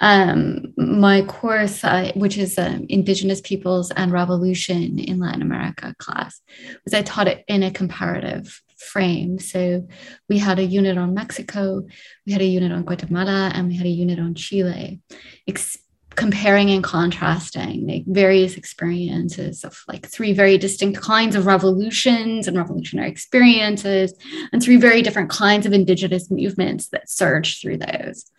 [0.00, 6.40] um, my course, uh, which is um, Indigenous Peoples and Revolution in Latin America class,
[6.84, 9.38] was I taught it in a comparative frame.
[9.38, 9.86] So
[10.28, 11.86] we had a unit on Mexico,
[12.26, 15.00] we had a unit on Guatemala, and we had a unit on Chile,
[15.46, 15.78] ex-
[16.16, 22.56] comparing and contrasting like various experiences of like three very distinct kinds of revolutions and
[22.56, 24.12] revolutionary experiences,
[24.52, 28.30] and three very different kinds of indigenous movements that surged through those.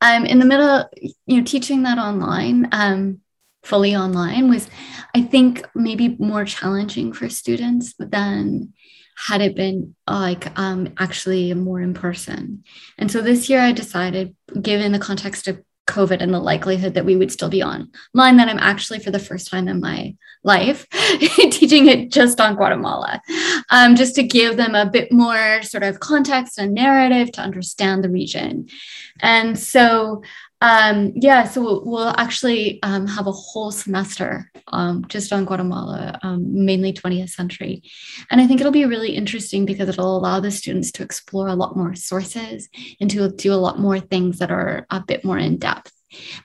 [0.00, 0.88] Um, in the middle,
[1.26, 3.20] you know, teaching that online, um,
[3.64, 4.68] fully online was,
[5.14, 8.72] I think, maybe more challenging for students than
[9.16, 12.64] had it been like um, actually more in person.
[12.98, 17.04] And so this year I decided, given the context of COVID and the likelihood that
[17.04, 20.88] we would still be online, that I'm actually for the first time in my life
[20.90, 23.20] teaching it just on Guatemala,
[23.70, 28.02] um, just to give them a bit more sort of context and narrative to understand
[28.02, 28.68] the region.
[29.20, 30.22] And so
[30.66, 36.18] um, yeah, so we'll, we'll actually um, have a whole semester um, just on Guatemala,
[36.24, 37.84] um, mainly 20th century.
[38.32, 41.54] And I think it'll be really interesting because it'll allow the students to explore a
[41.54, 42.68] lot more sources
[43.00, 45.92] and to do a lot more things that are a bit more in depth.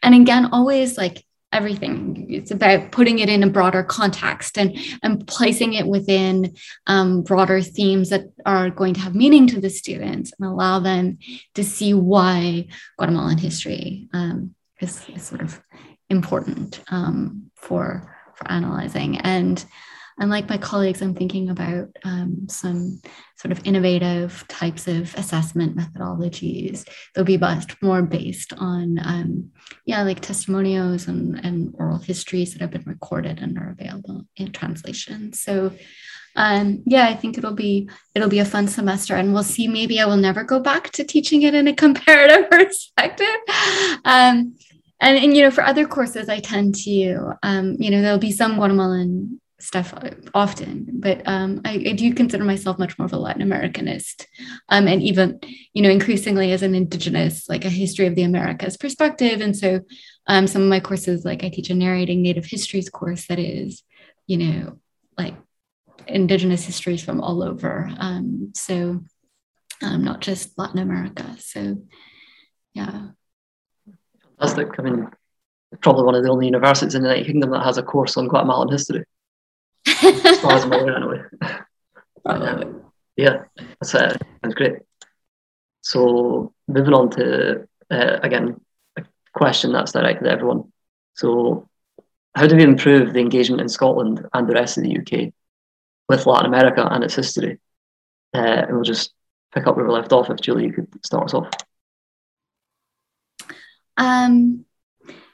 [0.04, 2.28] And again, always like everything.
[2.30, 6.56] It's about putting it in a broader context and, and placing it within
[6.88, 11.20] um, broader themes that are going to have meaning to the students and allow them
[11.56, 15.62] to see why Guatemalan history um, is, is, sort of
[16.10, 19.18] important um, for, for analyzing.
[19.18, 19.64] And
[20.22, 23.02] and like my colleagues, I'm thinking about um, some
[23.38, 26.88] sort of innovative types of assessment methodologies.
[27.16, 29.50] They'll be much more based on, um,
[29.86, 34.52] yeah, like testimonials and, and oral histories that have been recorded and are available in
[34.52, 35.34] translation.
[35.34, 35.72] So
[36.36, 39.68] um, yeah, I think it'll be it'll be a fun semester, and we'll see.
[39.68, 43.36] Maybe I will never go back to teaching it in a comparative perspective.
[44.06, 44.56] Um,
[45.02, 48.32] and, and you know, for other courses, I tend to, um, you know, there'll be
[48.32, 49.94] some Guatemalan stuff
[50.34, 54.26] often, but um, I, I, do consider myself much more of a Latin Americanist,
[54.70, 55.40] um, and even
[55.74, 59.42] you know increasingly as an Indigenous, like a history of the Americas perspective.
[59.42, 59.82] And so,
[60.28, 63.84] um, some of my courses, like I teach a narrating Native histories course that is,
[64.28, 64.80] you know,
[65.18, 65.36] like
[66.08, 67.90] Indigenous histories from all over.
[67.98, 69.04] Um, so,
[69.82, 71.36] um, not just Latin America.
[71.40, 71.78] So,
[72.74, 73.10] yeah.
[74.40, 74.80] Fantastic.
[74.80, 75.08] I mean,
[75.82, 78.28] probably one of the only universities in the United Kingdom that has a course on
[78.28, 79.06] Guatemalan history
[79.88, 81.22] as far as I'm aware, anyway.
[82.24, 82.84] Um,
[83.16, 83.46] yeah,
[83.80, 84.74] that's, uh, that's great.
[85.82, 88.62] So, moving on to uh, again
[88.96, 90.72] a question that's directed at everyone.
[91.16, 91.68] So,
[92.36, 95.34] how do we improve the engagement in Scotland and the rest of the UK
[96.08, 97.60] with Latin America and its history?
[98.36, 99.14] Uh, and we'll just
[99.54, 100.30] pick up where we left off.
[100.30, 101.50] If Julie, you could start us off.
[103.98, 104.66] Um,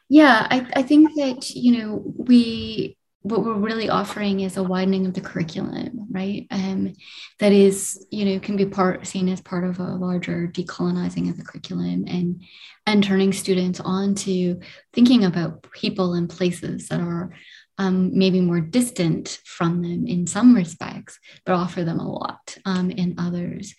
[0.09, 2.96] yeah, I, I think that you know we
[3.29, 6.47] what we're really offering is a widening of the curriculum, right?
[6.51, 6.93] Um,
[7.39, 11.37] that is, you know, can be part seen as part of a larger decolonizing of
[11.37, 12.43] the curriculum and
[12.85, 14.61] and turning students on to
[14.93, 17.33] thinking about people and places that are
[17.77, 22.89] um, maybe more distant from them in some respects, but offer them a lot um,
[22.89, 23.75] in others.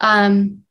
[0.00, 0.62] Um,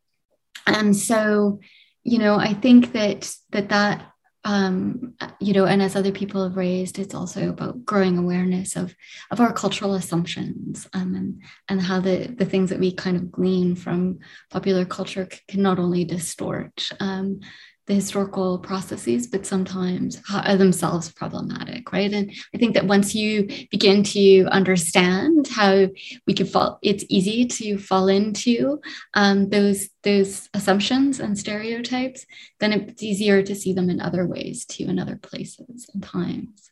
[0.67, 1.59] and so,
[2.03, 4.10] you know, I think that that that
[4.43, 8.95] um, you know, and as other people have raised, it's also about growing awareness of
[9.29, 13.31] of our cultural assumptions um, and and how the the things that we kind of
[13.31, 17.41] glean from popular culture can not only distort um,
[17.87, 22.11] the historical processes, but sometimes are themselves problematic, right?
[22.13, 25.87] And I think that once you begin to understand how
[26.27, 28.79] we can fall, it's easy to fall into
[29.15, 32.25] um, those those assumptions and stereotypes.
[32.59, 36.71] Then it's easier to see them in other ways too, in other places and times.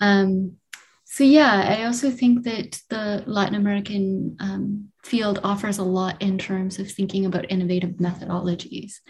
[0.00, 0.56] Um,
[1.04, 6.36] so yeah, I also think that the Latin American um, field offers a lot in
[6.36, 9.00] terms of thinking about innovative methodologies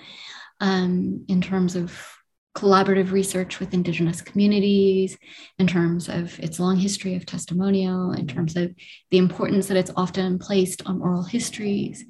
[0.61, 2.17] um, in terms of
[2.57, 5.19] collaborative research with Indigenous communities,
[5.59, 8.75] in terms of its long history of testimonial, in terms of
[9.11, 12.05] the importance that it's often placed on oral histories.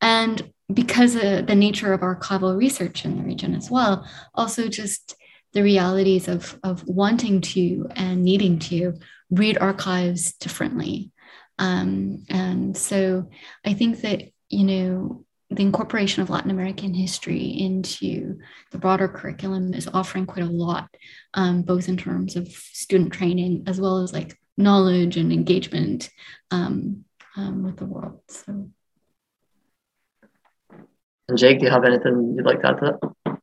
[0.00, 5.14] And because of the nature of archival research in the region as well, also just
[5.52, 8.94] the realities of, of wanting to and needing to
[9.30, 11.12] read archives differently.
[11.58, 13.30] Um, and so
[13.64, 15.23] I think that, you know,
[15.54, 18.38] the incorporation of Latin American history into
[18.70, 20.88] the broader curriculum is offering quite a lot,
[21.34, 26.10] um, both in terms of student training as well as like knowledge and engagement
[26.50, 27.04] um,
[27.36, 28.20] um, with the world.
[28.28, 28.70] So.
[31.28, 33.38] And Jake, do you have anything you'd like to add to that?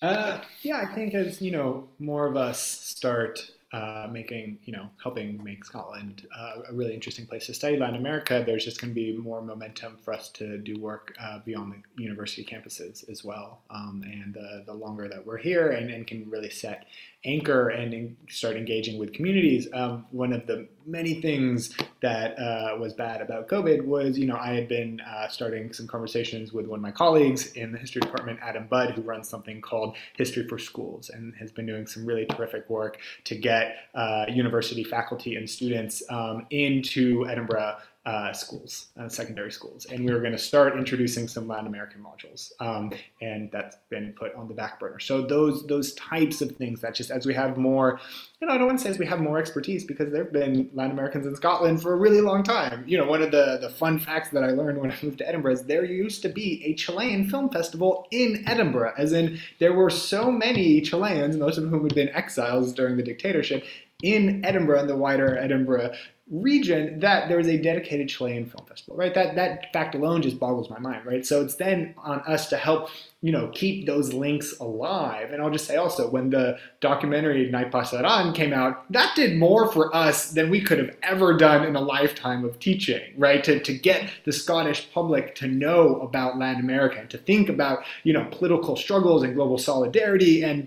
[0.00, 3.38] Uh, yeah, I think as you know, more of us start
[3.72, 7.96] uh, making, you know, helping make Scotland uh, a really interesting place to study Latin
[7.96, 11.72] America, there's just going to be more momentum for us to do work uh, beyond
[11.72, 13.60] the university campuses as well.
[13.70, 16.86] Um, and the longer that we're here and, and can really set
[17.24, 19.68] anchor and in, start engaging with communities.
[19.72, 24.36] Um, one of the many things that uh, was bad about COVID was, you know,
[24.36, 28.00] I had been uh, starting some conversations with one of my colleagues in the history
[28.00, 32.04] department, Adam Budd, who runs something called History for Schools and has been doing some
[32.04, 38.86] really terrific work to get uh, university faculty and students um, into Edinburgh uh, schools,
[38.98, 42.92] uh, secondary schools, and we were going to start introducing some Latin American modules, um,
[43.20, 44.98] and that's been put on the back burner.
[44.98, 48.00] So those those types of things that just as we have more,
[48.40, 50.32] you know, I don't want to say as we have more expertise because there have
[50.32, 52.82] been Latin Americans in Scotland for a really long time.
[52.88, 55.28] You know, one of the the fun facts that I learned when I moved to
[55.28, 59.74] Edinburgh is there used to be a Chilean film festival in Edinburgh, as in there
[59.74, 63.64] were so many Chileans, most of whom had been exiles during the dictatorship,
[64.02, 65.92] in Edinburgh and the wider Edinburgh
[66.32, 69.12] region that there is a dedicated Chilean film festival, right?
[69.12, 71.26] That that fact alone just boggles my mind, right?
[71.26, 72.88] So it's then on us to help,
[73.20, 75.32] you know, keep those links alive.
[75.32, 79.70] And I'll just say also, when the documentary Nae Pasaran came out, that did more
[79.70, 83.44] for us than we could have ever done in a lifetime of teaching, right?
[83.44, 87.80] To, to get the Scottish public to know about Latin America and to think about,
[88.04, 90.66] you know, political struggles and global solidarity and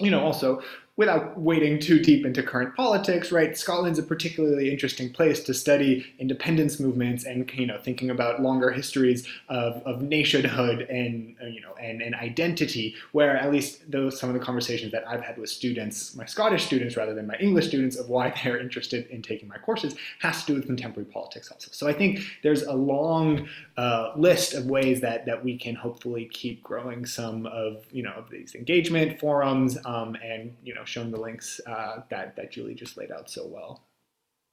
[0.00, 0.62] you know, also
[0.96, 3.58] without wading too deep into current politics, right?
[3.58, 8.70] Scotland's a particularly interesting place to study independence movements and you know thinking about longer
[8.70, 12.94] histories of, of nationhood and uh, you know and, and identity.
[13.12, 16.64] Where at least those some of the conversations that I've had with students, my Scottish
[16.64, 20.44] students rather than my English students, of why they're interested in taking my courses has
[20.44, 21.70] to do with contemporary politics also.
[21.72, 26.30] So I think there's a long uh, list of ways that that we can hopefully
[26.32, 30.86] keep growing some of you know of these engagement forums um, and you know know
[30.86, 33.86] shown the links uh, that that Julie just laid out so well.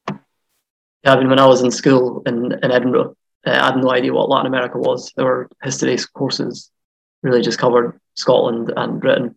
[0.08, 3.16] Yeah, I mean, when I was in school in, in Edinburgh,
[3.46, 5.12] uh, I had no idea what Latin America was.
[5.20, 6.70] Our history courses
[7.24, 9.36] really just covered Scotland and Britain.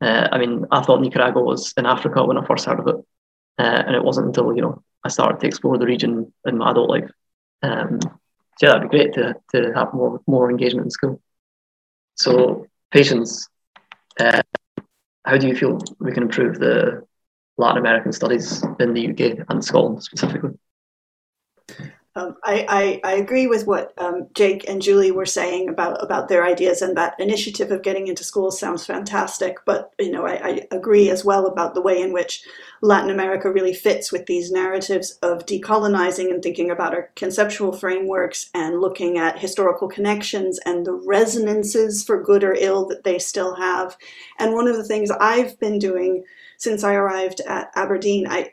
[0.00, 2.96] Uh, I mean, I thought Nicaragua was in Africa when I first heard of it,
[3.58, 6.70] uh, and it wasn't until you know I started to explore the region in my
[6.70, 7.10] adult life.
[7.62, 8.00] Um,
[8.58, 11.20] so yeah, that'd be great to to have more more engagement in school.
[12.16, 13.48] So patience.
[14.20, 14.42] Uh,
[15.24, 17.06] how do you feel we can improve the
[17.56, 20.50] Latin American studies in the UK and Scotland specifically?
[22.16, 26.28] Um, I, I, I, agree with what um, Jake and Julie were saying about, about
[26.28, 29.58] their ideas, and that initiative of getting into schools sounds fantastic.
[29.64, 32.44] But you know, I, I agree as well about the way in which
[32.82, 38.48] Latin America really fits with these narratives of decolonizing and thinking about our conceptual frameworks
[38.54, 43.56] and looking at historical connections and the resonances for good or ill that they still
[43.56, 43.96] have.
[44.38, 46.22] And one of the things I've been doing
[46.58, 48.52] since I arrived at Aberdeen, I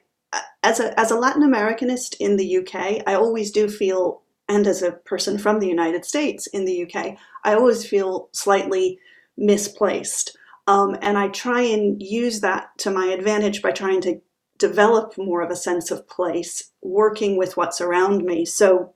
[0.63, 4.81] as a as a Latin Americanist in the UK, I always do feel, and as
[4.81, 8.99] a person from the United States in the UK, I always feel slightly
[9.37, 10.37] misplaced.
[10.67, 14.21] Um, and I try and use that to my advantage by trying to
[14.59, 18.45] develop more of a sense of place, working with what's around me.
[18.45, 18.93] So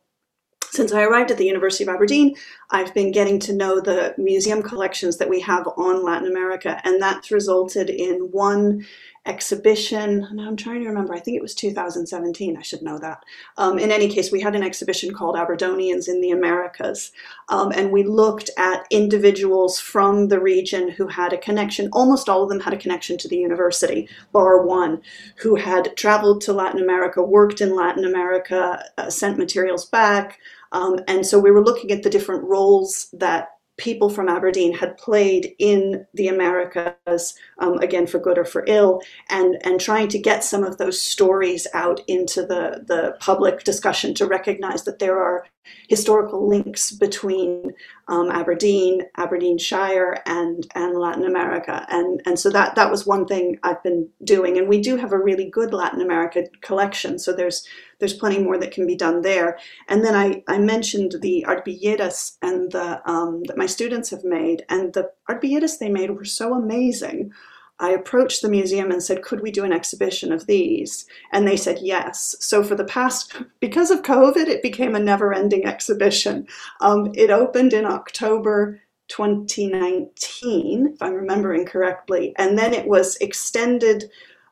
[0.76, 2.36] since I arrived at the University of Aberdeen,
[2.70, 7.02] I've been getting to know the museum collections that we have on Latin America, and
[7.02, 8.86] that's resulted in one
[9.26, 10.28] exhibition.
[10.34, 13.24] Now I'm trying to remember, I think it was 2017, I should know that.
[13.58, 17.12] Um, in any case, we had an exhibition called Aberdonians in the Americas,
[17.50, 22.44] um, and we looked at individuals from the region who had a connection, almost all
[22.44, 25.02] of them had a connection to the university, bar one,
[25.38, 30.40] who had traveled to Latin America, worked in Latin America, uh, sent materials back,
[30.72, 34.98] um, and so we were looking at the different roles that people from Aberdeen had
[34.98, 40.20] played in the Americas, um, again for good or for ill, and and trying to
[40.20, 45.20] get some of those stories out into the the public discussion to recognize that there
[45.22, 45.46] are
[45.90, 47.74] historical links between
[48.08, 53.60] um, Aberdeen, Aberdeenshire, and and Latin America, and and so that that was one thing
[53.64, 57.66] I've been doing, and we do have a really good Latin America collection, so there's
[58.00, 59.58] there's plenty more that can be done there.
[59.88, 64.66] And then I, I mentioned the arpilleras and the um, that my students have made,
[64.70, 67.32] and the arpilleras they made were so amazing.
[67.80, 71.06] I approached the museum and said, could we do an exhibition of these?
[71.34, 72.34] And they said yes.
[72.40, 76.48] So for the past, because of COVID, it became a never-ending exhibition.
[76.80, 78.80] Um, it opened in October
[79.10, 84.10] 2019, if I'm remembering correctly, and then it was extended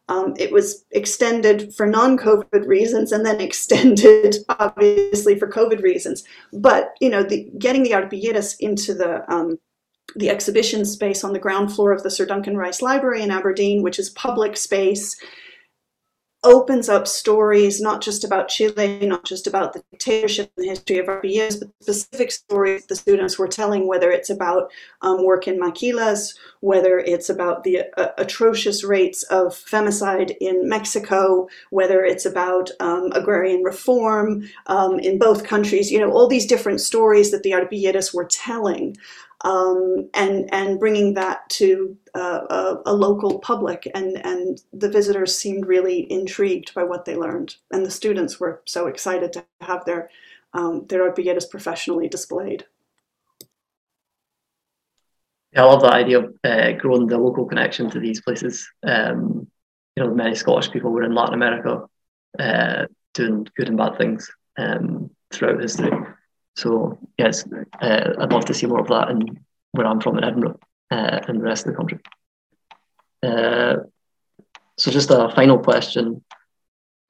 [0.09, 6.23] um, it was extended for non-COVID reasons and then extended obviously for COVID reasons.
[6.51, 9.57] But you know, the, getting the arpilleras into the um,
[10.15, 13.81] the exhibition space on the ground floor of the Sir Duncan Rice Library in Aberdeen,
[13.81, 15.19] which is public space,
[16.43, 20.97] opens up stories not just about Chile, not just about the dictatorship and the history
[20.97, 24.71] of our years, but specific stories the students were telling, whether it's about
[25.01, 31.47] um, work in maquilas, whether it's about the uh, atrocious rates of femicide in Mexico,
[31.69, 36.81] whether it's about um, agrarian reform um, in both countries, you know, all these different
[36.81, 38.95] stories that the arpilleras were telling
[39.43, 43.89] um, and and bringing that to uh, a, a, local public.
[43.93, 48.61] And and the visitors seemed really intrigued by what they learned, and the students were
[48.65, 50.09] so excited to have their
[50.53, 52.65] um, their arpilleras professionally displayed.
[55.51, 58.67] Yeah, I love that idea of uh, growing the local connection to these places.
[58.81, 59.47] Um,
[59.95, 61.85] you know, many Scottish people were in Latin America
[62.39, 65.91] uh, doing good and bad things um, throughout history.
[66.55, 67.45] So yes,
[67.81, 69.39] uh, I'd love to see more of that in
[69.71, 70.59] where I'm from in Edinburgh
[70.91, 71.99] uh, and the rest of the country.
[73.23, 73.77] Uh,
[74.77, 76.23] so just a final question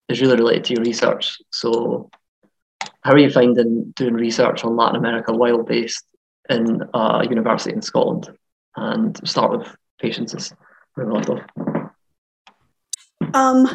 [0.10, 1.42] is really related to your research.
[1.52, 2.10] So
[3.02, 6.06] how are you finding doing research on Latin America while based
[6.50, 8.30] in a university in Scotland?
[8.76, 10.54] And start with Patience as
[10.98, 11.04] we.
[13.34, 13.70] Um,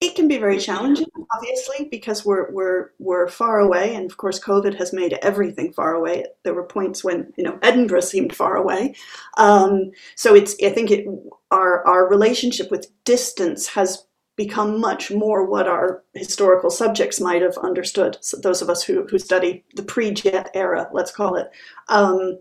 [0.00, 4.38] it can be very challenging, obviously, because we're we're we're far away, and of course,
[4.38, 6.24] COVID has made everything far away.
[6.42, 8.94] There were points when you know Edinburgh seemed far away,
[9.38, 11.06] um, so it's I think it
[11.50, 17.56] our our relationship with distance has become much more what our historical subjects might have
[17.56, 18.18] understood.
[18.20, 21.48] So those of us who who study the pre-jet era, let's call it.
[21.88, 22.38] Um,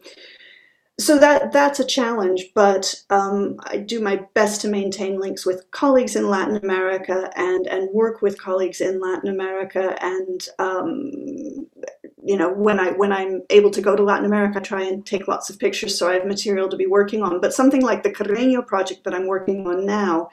[0.97, 5.69] so that that's a challenge, but um, I do my best to maintain links with
[5.71, 9.97] colleagues in Latin America and and work with colleagues in Latin America.
[10.01, 11.67] And um,
[12.25, 15.05] you know, when I when I'm able to go to Latin America, I try and
[15.05, 17.39] take lots of pictures so I have material to be working on.
[17.39, 20.29] But something like the Carreño project that I'm working on now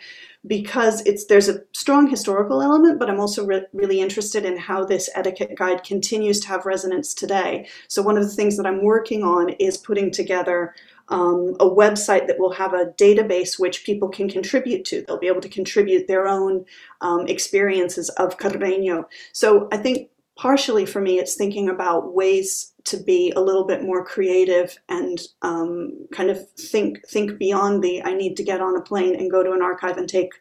[0.46, 4.86] because it's there's a strong historical element, but I'm also re really interested in how
[4.86, 7.68] this etiquette guide continues to have resonance today.
[7.88, 10.74] So one of the things that I'm working on is putting together
[11.08, 15.02] um, a website that will have a database which people can contribute to.
[15.02, 16.64] They'll be able to contribute their own
[17.02, 19.04] um, experiences of Carreño.
[19.32, 23.82] So I think partially for me, it's thinking about ways to be a little bit
[23.82, 28.76] more creative and um, kind of think think beyond the I need to get on
[28.76, 30.32] a plane and go to an archive and take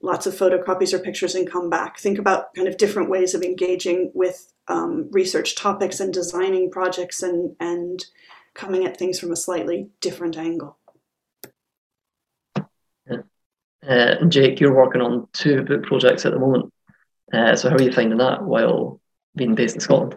[0.00, 1.98] lots of photocopies or pictures and come back.
[1.98, 7.22] Think about kind of different ways of engaging with um, research topics and designing projects
[7.22, 8.04] and and
[8.54, 10.78] coming at things from a slightly different angle.
[13.86, 16.72] Uh, Jake, you're working on two book projects at the moment.
[17.32, 19.00] Uh, so how are you finding that while
[19.36, 20.16] being based in Scotland?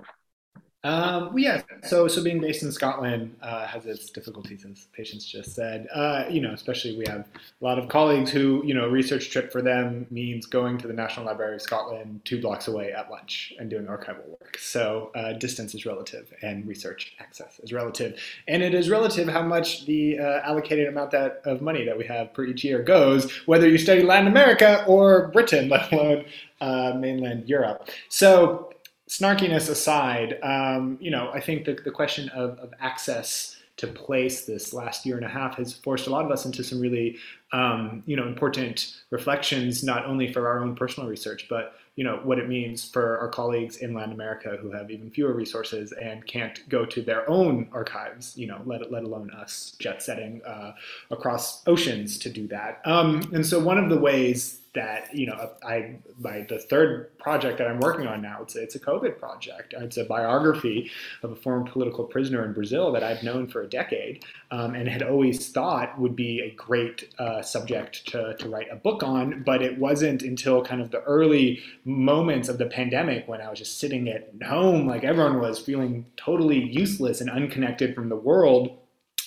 [0.88, 1.64] Um, yeah.
[1.84, 5.88] So, so being based in Scotland uh, has its difficulties, as Patience just said.
[5.94, 7.28] Uh, you know, especially we have
[7.62, 10.88] a lot of colleagues who, you know, a research trip for them means going to
[10.88, 14.58] the National Library of Scotland two blocks away at lunch and doing archival work.
[14.60, 19.42] So, uh, distance is relative, and research access is relative, and it is relative how
[19.42, 23.30] much the uh, allocated amount that of money that we have per each year goes,
[23.46, 26.26] whether you study Latin America or Britain, let alone
[26.62, 27.90] uh, mainland Europe.
[28.10, 28.72] So
[29.10, 34.46] snarkiness aside, um, you know, I think the, the question of, of access to place
[34.46, 37.18] this last year and a half has forced a lot of us into some really,
[37.54, 42.20] um, you know, important reflections, not only for our own personal research, but you know
[42.24, 46.26] what it means for our colleagues in Latin America who have even fewer resources and
[46.28, 50.74] can't go to their own archives, you know, let, let alone us jet setting uh,
[51.10, 52.82] across oceans to do that.
[52.86, 57.58] Um, and so one of the ways that you know I my the third project
[57.58, 59.74] that I'm working on now it's it's a COVID project.
[59.78, 60.92] It's a biography
[61.24, 64.88] of a former political prisoner in Brazil that I've known for a decade um, and
[64.88, 69.44] had always thought would be a great uh, subject to to write a book on.
[69.44, 73.60] But it wasn't until kind of the early moments of the pandemic when I was
[73.60, 78.78] just sitting at home, like everyone was feeling totally useless and unconnected from the world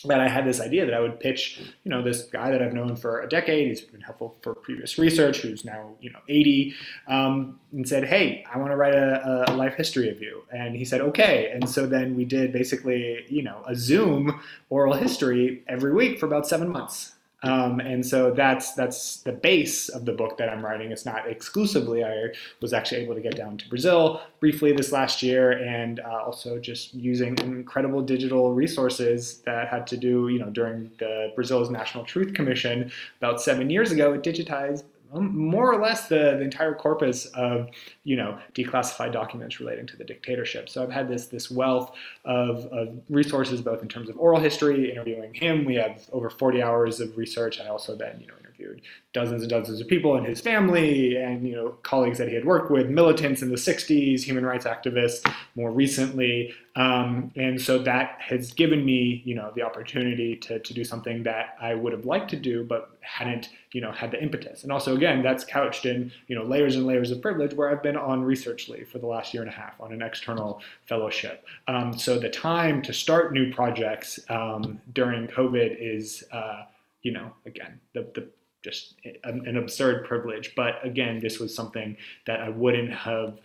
[0.05, 2.73] that I had this idea that I would pitch, you know, this guy that I've
[2.73, 6.75] known for a decade, he's been helpful for previous research, who's now, you know, 80,
[7.09, 10.43] um, and said, hey, I want to write a, a, life history of you.
[10.53, 11.51] And he said, okay.
[11.53, 14.41] And so then we did basically, you know, a Zoom
[14.71, 17.13] oral history every week for about seven months.
[17.43, 20.93] Um, and so that's that's the base of the book that I'm writing.
[20.93, 22.05] It's not exclusively.
[22.05, 22.29] I
[22.61, 26.59] was actually able to get down to Brazil briefly this last year, and uh, also
[26.59, 32.05] just using incredible digital resources that had to do, you know, during the Brazil's National
[32.05, 34.13] Truth Commission about seven years ago.
[34.13, 37.69] It digitized more or less the, the entire corpus of
[38.05, 40.69] you know declassified documents relating to the dictatorship.
[40.69, 41.93] So I've had this this wealth
[42.25, 45.65] of, of resources both in terms of oral history, interviewing him.
[45.65, 47.61] We have over 40 hours of research.
[47.61, 51.47] I also then you know interviewed dozens and dozens of people in his family and
[51.47, 55.29] you know colleagues that he had worked with, militants in the '60s, human rights activists
[55.55, 60.75] more recently, um, and so that has given me you know the opportunity to to
[60.75, 64.23] do something that I would have liked to do but hadn't you know had the
[64.23, 64.63] impetus.
[64.63, 67.83] And also again, that's couched in you know layers and layers of privilege where I've
[67.83, 71.45] been on research leave for the last year and a half on an external fellowship.
[71.67, 76.25] Um, so the time to start new projects um, during COVID is.
[76.33, 76.65] Uh,
[77.03, 78.29] you know, again, the, the
[78.63, 78.95] just
[79.25, 80.55] an, absurd privilege.
[80.55, 81.97] But again, this was something
[82.27, 83.41] that I wouldn't have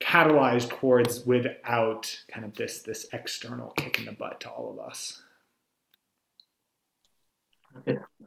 [0.00, 4.78] catalyzed towards without kind of this this external kick in the butt to all of
[4.78, 5.22] us.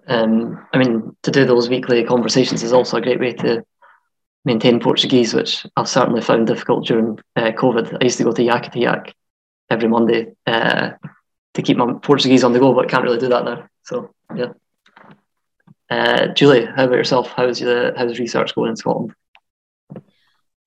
[0.07, 3.65] Um, I mean, to do those weekly conversations is also a great way to
[4.45, 7.97] maintain Portuguese, which I've certainly found difficult during uh, COVID.
[7.99, 9.13] I used to go to Yakatiyak
[9.69, 10.91] every Monday uh,
[11.53, 13.67] to keep my Portuguese on the go, but can't really do that now.
[13.83, 14.53] So yeah.
[15.89, 17.31] Uh, Julie, how about yourself?
[17.35, 19.13] How's your how's research going in Scotland?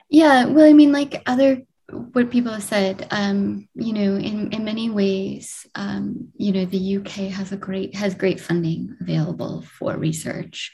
[0.09, 4.65] Yeah, well, I mean, like other what people have said, um, you know, in, in
[4.65, 9.97] many ways, um, you know, the UK has a great has great funding available for
[9.97, 10.73] research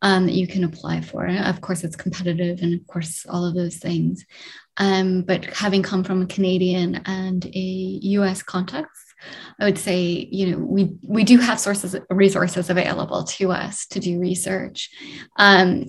[0.00, 1.24] um, that you can apply for.
[1.26, 4.24] And of course, it's competitive, and of course, all of those things.
[4.78, 7.58] Um, but having come from a Canadian and a
[8.18, 9.14] US context,
[9.58, 14.00] I would say, you know, we we do have sources resources available to us to
[14.00, 14.90] do research.
[15.38, 15.88] Um,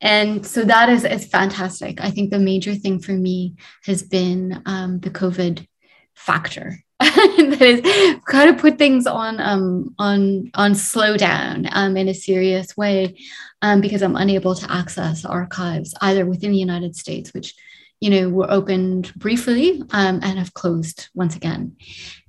[0.00, 2.00] and so that is, is fantastic.
[2.00, 5.66] I think the major thing for me has been um, the COVID
[6.14, 6.78] factor.
[7.00, 12.76] that is kind of put things on um, on on slowdown um, in a serious
[12.76, 13.16] way
[13.62, 17.54] um, because I'm unable to access archives either within the United States, which
[18.00, 21.76] you know, were opened briefly um, and have closed once again.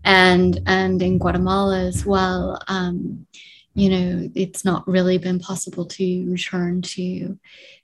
[0.03, 3.25] And and in Guatemala as well, um,
[3.73, 7.39] you know, it's not really been possible to return to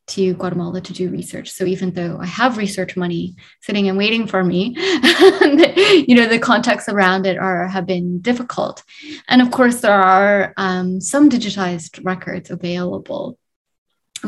[0.07, 1.49] to Guatemala to do research.
[1.51, 6.39] So even though I have research money sitting and waiting for me, you know, the
[6.41, 8.83] contexts around it are have been difficult.
[9.27, 13.37] And of course, there are um, some digitized records available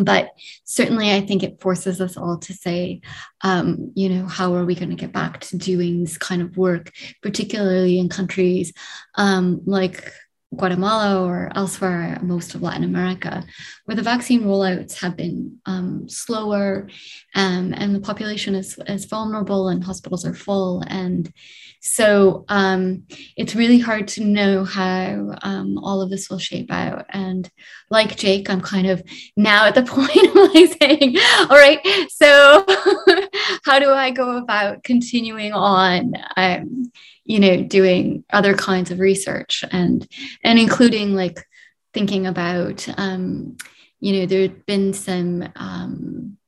[0.04, 0.32] but
[0.64, 3.02] certainly i think it forces us all to say
[3.42, 6.58] um, you know how are we going to get back to doing this kind of
[6.58, 6.92] work
[7.22, 8.74] particularly in countries
[9.16, 10.12] um, like
[10.56, 13.44] Guatemala or elsewhere, most of Latin America,
[13.86, 16.90] where the vaccine rollouts have been um, slower
[17.36, 20.84] um, and the population is, is vulnerable and hospitals are full.
[20.88, 21.32] And
[21.80, 23.04] so um,
[23.38, 27.06] it's really hard to know how um, all of this will shape out.
[27.10, 27.50] And
[27.90, 29.02] like Jake, I'm kind of
[29.38, 31.18] now at the point of like saying,
[31.50, 32.66] all right, so
[33.66, 36.14] how do I go about continuing on?
[36.36, 36.92] Um,
[37.30, 40.08] you know doing other kinds of research and
[40.44, 41.46] and including like
[41.94, 43.56] thinking about um,
[44.00, 46.39] you know there had been some um,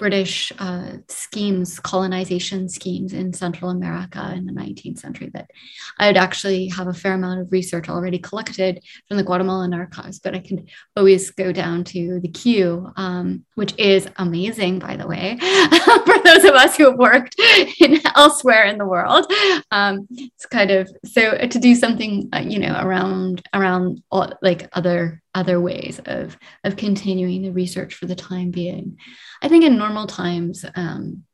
[0.00, 5.50] British uh, schemes, colonization schemes in Central America in the 19th century that
[5.98, 10.34] I'd actually have a fair amount of research already collected from the Guatemalan archives, but
[10.34, 15.36] I can always go down to the Kew, um, which is amazing, by the way,
[16.06, 17.38] for those of us who have worked
[17.78, 19.30] in, elsewhere in the world.
[19.70, 24.66] Um, it's kind of so to do something, uh, you know, around around all, like
[24.72, 28.98] other other ways of of continuing the research for the time being.
[29.42, 31.24] I think in normal times, um,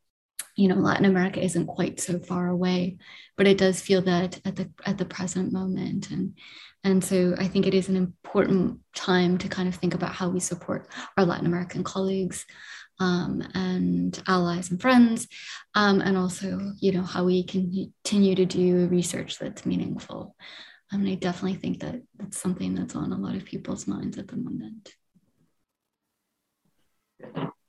[0.55, 2.99] you know, Latin America isn't quite so far away,
[3.37, 6.37] but it does feel that at the at the present moment, and
[6.85, 10.29] and so I think it is an important time to kind of think about how
[10.29, 12.45] we support our Latin American colleagues.
[12.99, 15.29] Um, and allies and friends,
[15.75, 20.35] um, and also, you know, how we continue to do research that's meaningful.
[20.93, 24.19] I mean, I definitely think that that's something that's on a lot of people's minds
[24.19, 24.95] at the moment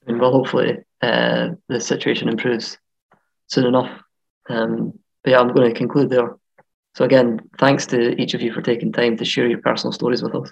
[0.07, 2.77] and well, hopefully uh, the situation improves
[3.47, 4.01] soon enough.
[4.49, 6.37] Um, but yeah, I'm going to conclude there.
[6.95, 10.23] So again, thanks to each of you for taking time to share your personal stories
[10.23, 10.51] with us.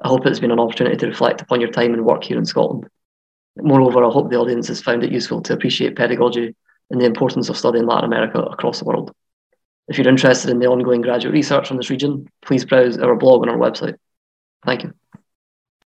[0.00, 2.44] I hope it's been an opportunity to reflect upon your time and work here in
[2.44, 2.88] Scotland.
[3.56, 6.54] Moreover, I hope the audience has found it useful to appreciate pedagogy
[6.90, 9.12] and the importance of studying Latin America across the world.
[9.88, 13.42] If you're interested in the ongoing graduate research on this region, please browse our blog
[13.42, 13.96] on our website.
[14.64, 14.92] Thank you.